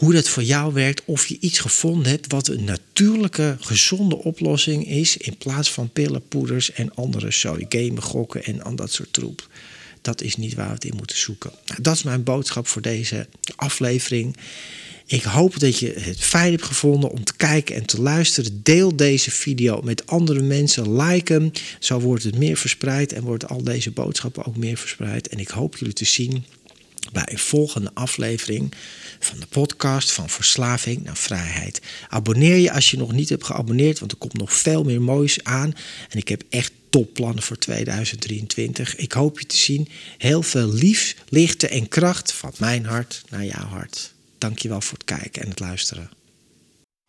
hoe 0.00 0.12
dat 0.12 0.28
voor 0.28 0.42
jou 0.42 0.72
werkt. 0.72 1.02
Of 1.04 1.26
je 1.26 1.36
iets 1.40 1.58
gevonden 1.58 2.10
hebt 2.10 2.32
wat 2.32 2.48
een 2.48 2.64
natuurlijke, 2.64 3.56
gezonde 3.60 4.16
oplossing 4.16 4.88
is. 4.88 5.16
In 5.16 5.36
plaats 5.36 5.70
van 5.70 5.90
pillen, 5.92 6.28
poeders 6.28 6.72
en 6.72 6.94
andere 6.94 7.30
zooi. 7.30 7.66
Gamen, 7.68 8.02
gokken 8.02 8.44
en 8.44 8.62
al 8.62 8.74
dat 8.74 8.92
soort 8.92 9.12
troep. 9.12 9.48
Dat 10.00 10.22
is 10.22 10.36
niet 10.36 10.54
waar 10.54 10.66
we 10.66 10.72
het 10.72 10.84
in 10.84 10.96
moeten 10.96 11.16
zoeken. 11.16 11.50
Nou, 11.66 11.82
dat 11.82 11.94
is 11.94 12.02
mijn 12.02 12.22
boodschap 12.22 12.66
voor 12.66 12.82
deze 12.82 13.26
aflevering. 13.56 14.36
Ik 15.06 15.22
hoop 15.22 15.58
dat 15.58 15.78
je 15.78 15.94
het 15.98 16.20
fijn 16.20 16.50
hebt 16.50 16.64
gevonden 16.64 17.10
om 17.10 17.24
te 17.24 17.36
kijken 17.36 17.74
en 17.74 17.84
te 17.84 18.00
luisteren. 18.00 18.60
Deel 18.62 18.96
deze 18.96 19.30
video 19.30 19.80
met 19.82 20.06
andere 20.06 20.42
mensen. 20.42 20.96
Like 20.96 21.32
hem. 21.32 21.50
Zo 21.78 22.00
wordt 22.00 22.24
het 22.24 22.38
meer 22.38 22.56
verspreid 22.56 23.12
en 23.12 23.22
wordt 23.22 23.48
al 23.48 23.62
deze 23.62 23.90
boodschappen 23.90 24.44
ook 24.44 24.56
meer 24.56 24.76
verspreid. 24.76 25.28
En 25.28 25.38
ik 25.38 25.48
hoop 25.48 25.76
jullie 25.76 25.94
te 25.94 26.04
zien 26.04 26.44
bij 27.12 27.26
een 27.30 27.38
volgende 27.38 27.90
aflevering 27.94 28.74
van 29.18 29.40
de 29.40 29.46
podcast 29.46 30.12
van 30.12 30.28
Verslaving 30.28 31.02
naar 31.02 31.16
Vrijheid. 31.16 31.80
Abonneer 32.08 32.56
je 32.56 32.72
als 32.72 32.90
je 32.90 32.96
nog 32.96 33.12
niet 33.12 33.28
hebt 33.28 33.44
geabonneerd, 33.44 33.98
want 33.98 34.12
er 34.12 34.18
komt 34.18 34.38
nog 34.38 34.52
veel 34.52 34.84
meer 34.84 35.02
moois 35.02 35.44
aan. 35.44 35.74
En 36.08 36.18
ik 36.18 36.28
heb 36.28 36.42
echt 36.50 36.72
topplannen 36.90 37.42
voor 37.42 37.58
2023. 37.58 38.96
Ik 38.96 39.12
hoop 39.12 39.40
je 39.40 39.46
te 39.46 39.56
zien. 39.56 39.88
Heel 40.18 40.42
veel 40.42 40.72
lief, 40.72 41.16
lichte 41.28 41.68
en 41.68 41.88
kracht 41.88 42.32
van 42.32 42.52
mijn 42.58 42.84
hart 42.84 43.22
naar 43.28 43.44
jouw 43.44 43.66
hart. 43.66 44.12
Dankjewel 44.38 44.80
voor 44.80 44.98
het 44.98 45.06
kijken 45.06 45.42
en 45.42 45.48
het 45.48 45.60
luisteren. 45.60 46.10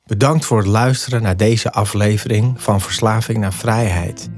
Bedankt 0.03 0.45
voor 0.45 0.57
het 0.57 0.67
luisteren 0.67 1.21
naar 1.21 1.37
deze 1.37 1.71
aflevering 1.71 2.61
van 2.61 2.81
Verslaving 2.81 3.37
naar 3.37 3.53
Vrijheid. 3.53 4.29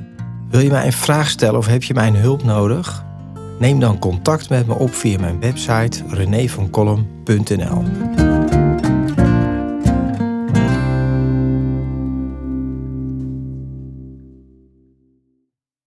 Wil 0.49 0.59
je 0.59 0.69
mij 0.69 0.85
een 0.85 0.93
vraag 0.93 1.29
stellen 1.29 1.59
of 1.59 1.65
heb 1.65 1.83
je 1.83 1.93
mijn 1.93 2.15
hulp 2.15 2.43
nodig? 2.43 3.12
Neem 3.59 3.79
dan 3.79 3.99
contact 3.99 4.49
met 4.49 4.67
me 4.67 4.73
op 4.73 4.93
via 4.93 5.19
mijn 5.19 5.39
website 5.39 6.03
renévancolum.nl. 6.07 8.32